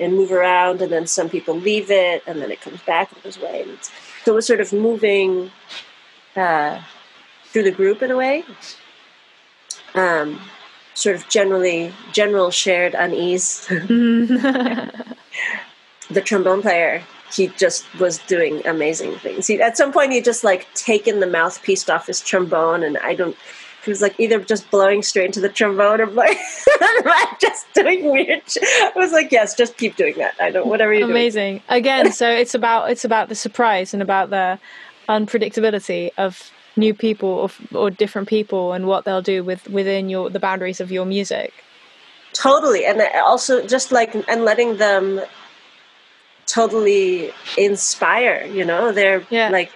and 0.00 0.14
move 0.14 0.32
around, 0.32 0.82
and 0.82 0.92
then 0.92 1.06
some 1.06 1.28
people 1.28 1.54
leave 1.54 1.90
it, 1.90 2.22
and 2.26 2.40
then 2.42 2.50
it 2.50 2.60
comes 2.60 2.80
back 2.82 3.12
and 3.12 3.22
goes 3.22 3.36
away. 3.36 3.62
And 3.62 3.70
it's, 3.72 3.90
so 4.24 4.32
it 4.32 4.34
was 4.34 4.46
sort 4.46 4.60
of 4.60 4.72
moving 4.72 5.50
uh, 6.36 6.80
through 7.46 7.64
the 7.64 7.70
group 7.70 8.02
in 8.02 8.10
a 8.10 8.16
way. 8.16 8.44
Um, 9.94 10.40
sort 10.94 11.16
of 11.16 11.28
generally 11.28 11.92
general 12.12 12.50
shared 12.50 12.94
unease. 12.94 13.66
the 16.10 16.20
trombone 16.22 16.62
player 16.62 17.02
he 17.34 17.48
just 17.48 17.92
was 17.98 18.18
doing 18.18 18.64
amazing 18.66 19.16
things. 19.16 19.46
He 19.46 19.60
at 19.60 19.76
some 19.76 19.92
point 19.92 20.12
he 20.12 20.20
just 20.20 20.44
like 20.44 20.72
taken 20.74 21.20
the 21.20 21.26
mouthpiece 21.26 21.88
off 21.88 22.06
his 22.06 22.20
trombone, 22.20 22.82
and 22.82 22.98
I 22.98 23.14
don't. 23.14 23.36
He 23.84 23.90
was 23.90 24.00
like 24.02 24.18
either 24.18 24.40
just 24.40 24.70
blowing 24.70 25.02
straight 25.02 25.26
into 25.26 25.40
the 25.40 25.48
trombone 25.48 26.00
or 26.00 26.06
blowing, 26.06 26.36
just 27.40 27.66
doing 27.74 28.10
weird. 28.10 28.42
sh- 28.48 28.58
I 28.62 28.92
was 28.96 29.12
like, 29.12 29.30
yes, 29.30 29.54
just 29.54 29.76
keep 29.76 29.96
doing 29.96 30.14
that. 30.18 30.34
I 30.40 30.50
don't 30.50 30.66
whatever 30.66 30.92
doing. 30.94 31.10
Amazing. 31.10 31.62
Again, 31.68 32.12
so 32.12 32.28
it's 32.30 32.54
about 32.54 32.90
it's 32.90 33.04
about 33.04 33.28
the 33.28 33.34
surprise 33.34 33.92
and 33.92 34.02
about 34.02 34.30
the 34.30 34.58
unpredictability 35.08 36.10
of 36.16 36.50
new 36.76 36.94
people 36.94 37.28
or, 37.28 37.50
or 37.78 37.90
different 37.90 38.26
people 38.28 38.72
and 38.72 38.86
what 38.86 39.04
they'll 39.04 39.22
do 39.22 39.44
with 39.44 39.68
within 39.68 40.08
your 40.08 40.30
the 40.30 40.40
boundaries 40.40 40.80
of 40.80 40.90
your 40.90 41.04
music. 41.06 41.52
totally 42.32 42.84
and 42.84 43.00
also 43.24 43.64
just 43.66 43.92
like 43.92 44.12
and 44.28 44.44
letting 44.44 44.76
them 44.78 45.20
totally 46.46 47.32
inspire 47.56 48.44
you 48.52 48.64
know 48.64 48.90
they're 48.92 49.22
Yeah. 49.30 49.50
like 49.50 49.70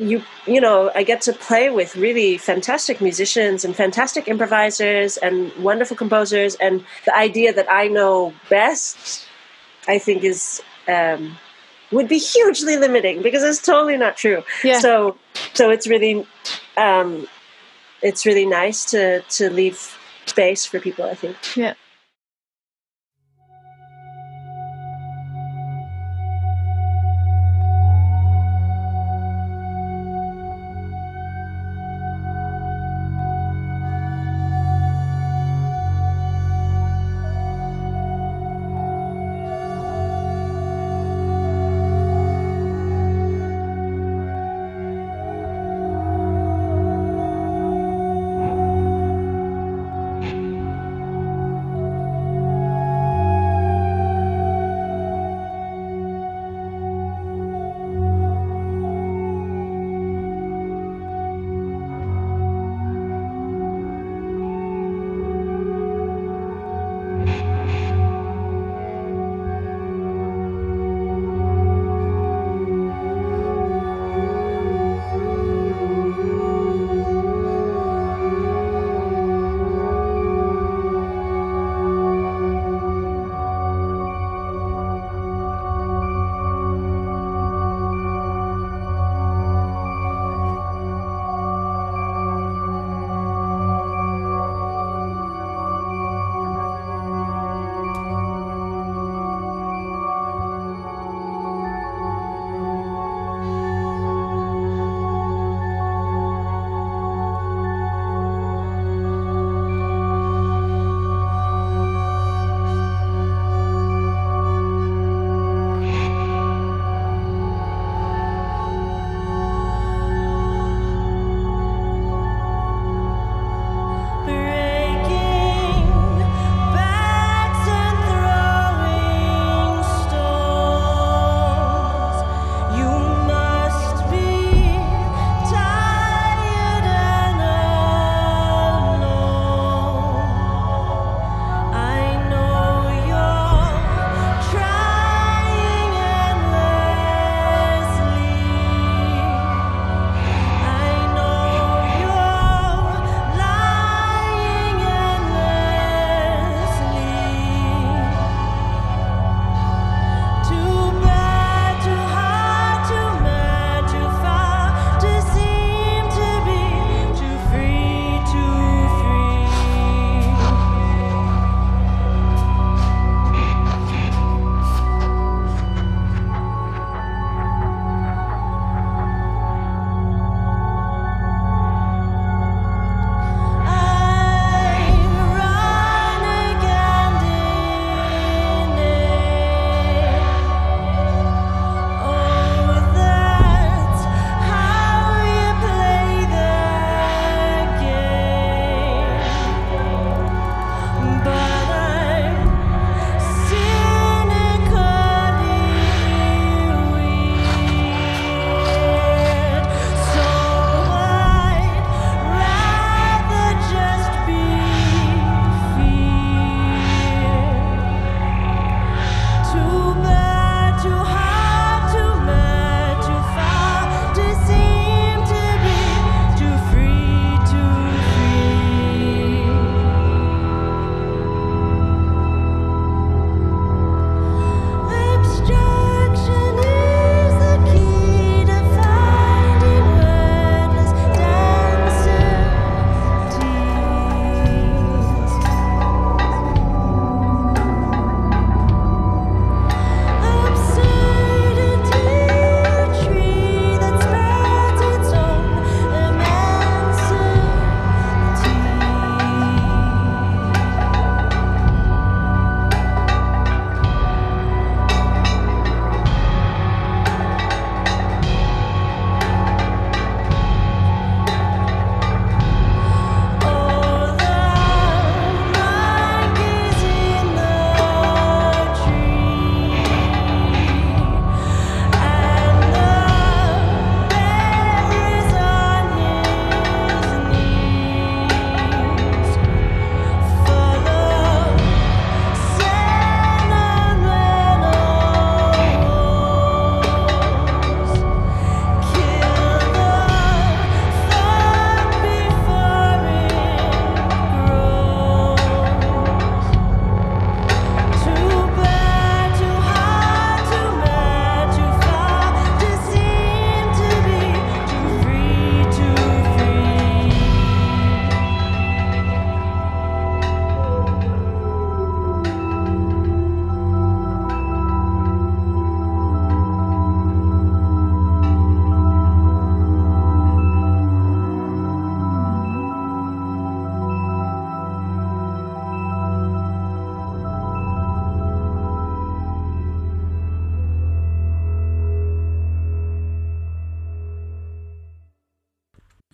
you 0.00 0.22
you 0.46 0.60
know 0.60 0.90
i 0.94 1.02
get 1.02 1.20
to 1.20 1.32
play 1.32 1.68
with 1.70 1.94
really 1.94 2.38
fantastic 2.38 3.00
musicians 3.00 3.64
and 3.64 3.76
fantastic 3.76 4.26
improvisers 4.28 5.16
and 5.18 5.52
wonderful 5.56 5.96
composers 5.96 6.54
and 6.56 6.82
the 7.04 7.14
idea 7.16 7.52
that 7.52 7.70
i 7.70 7.86
know 7.86 8.32
best 8.48 9.26
i 9.86 9.98
think 9.98 10.24
is 10.24 10.62
um 10.88 11.36
would 11.92 12.08
be 12.08 12.18
hugely 12.18 12.76
limiting 12.76 13.20
because 13.20 13.42
it's 13.42 13.60
totally 13.60 13.96
not 13.98 14.16
true 14.16 14.42
Yeah. 14.64 14.78
so 14.80 15.18
so 15.54 15.70
it's 15.70 15.86
really 15.86 16.26
um 16.76 17.28
it's 18.02 18.24
really 18.24 18.46
nice 18.46 18.84
to 18.92 19.20
to 19.36 19.50
leave 19.50 19.78
space 20.26 20.64
for 20.64 20.80
people 20.80 21.04
i 21.04 21.14
think 21.14 21.36
Yeah. 21.56 21.74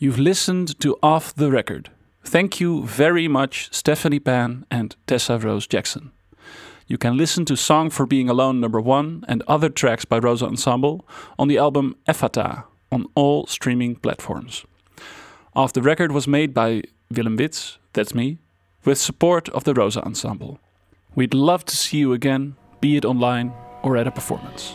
You've 0.06 0.20
listened 0.20 0.78
to 0.78 0.96
Off 1.02 1.34
the 1.34 1.50
Record. 1.50 1.90
Thank 2.22 2.60
you 2.60 2.84
very 2.84 3.26
much, 3.26 3.68
Stephanie 3.72 4.20
Pan 4.20 4.64
and 4.70 4.94
Tessa 5.08 5.36
Rose 5.36 5.66
Jackson. 5.66 6.12
You 6.86 6.96
can 6.96 7.16
listen 7.16 7.44
to 7.46 7.56
Song 7.56 7.90
for 7.90 8.06
Being 8.06 8.28
Alone 8.28 8.60
number 8.60 8.80
one 8.80 9.24
and 9.26 9.42
other 9.48 9.68
tracks 9.68 10.04
by 10.04 10.20
Rosa 10.20 10.46
Ensemble 10.46 11.04
on 11.40 11.48
the 11.48 11.58
album 11.58 11.96
Effata 12.06 12.62
on 12.92 13.06
all 13.16 13.48
streaming 13.48 13.96
platforms. 13.96 14.64
Off 15.56 15.72
the 15.72 15.82
Record 15.82 16.12
was 16.12 16.28
made 16.28 16.54
by 16.54 16.82
Willem 17.10 17.34
Wits, 17.34 17.78
that's 17.92 18.14
me, 18.14 18.38
with 18.84 18.98
support 18.98 19.48
of 19.48 19.64
the 19.64 19.74
Rosa 19.74 20.04
Ensemble. 20.04 20.60
We'd 21.16 21.34
love 21.34 21.64
to 21.64 21.76
see 21.76 21.98
you 21.98 22.12
again, 22.12 22.54
be 22.80 22.96
it 22.96 23.04
online 23.04 23.52
or 23.82 23.96
at 23.96 24.06
a 24.06 24.12
performance. 24.12 24.72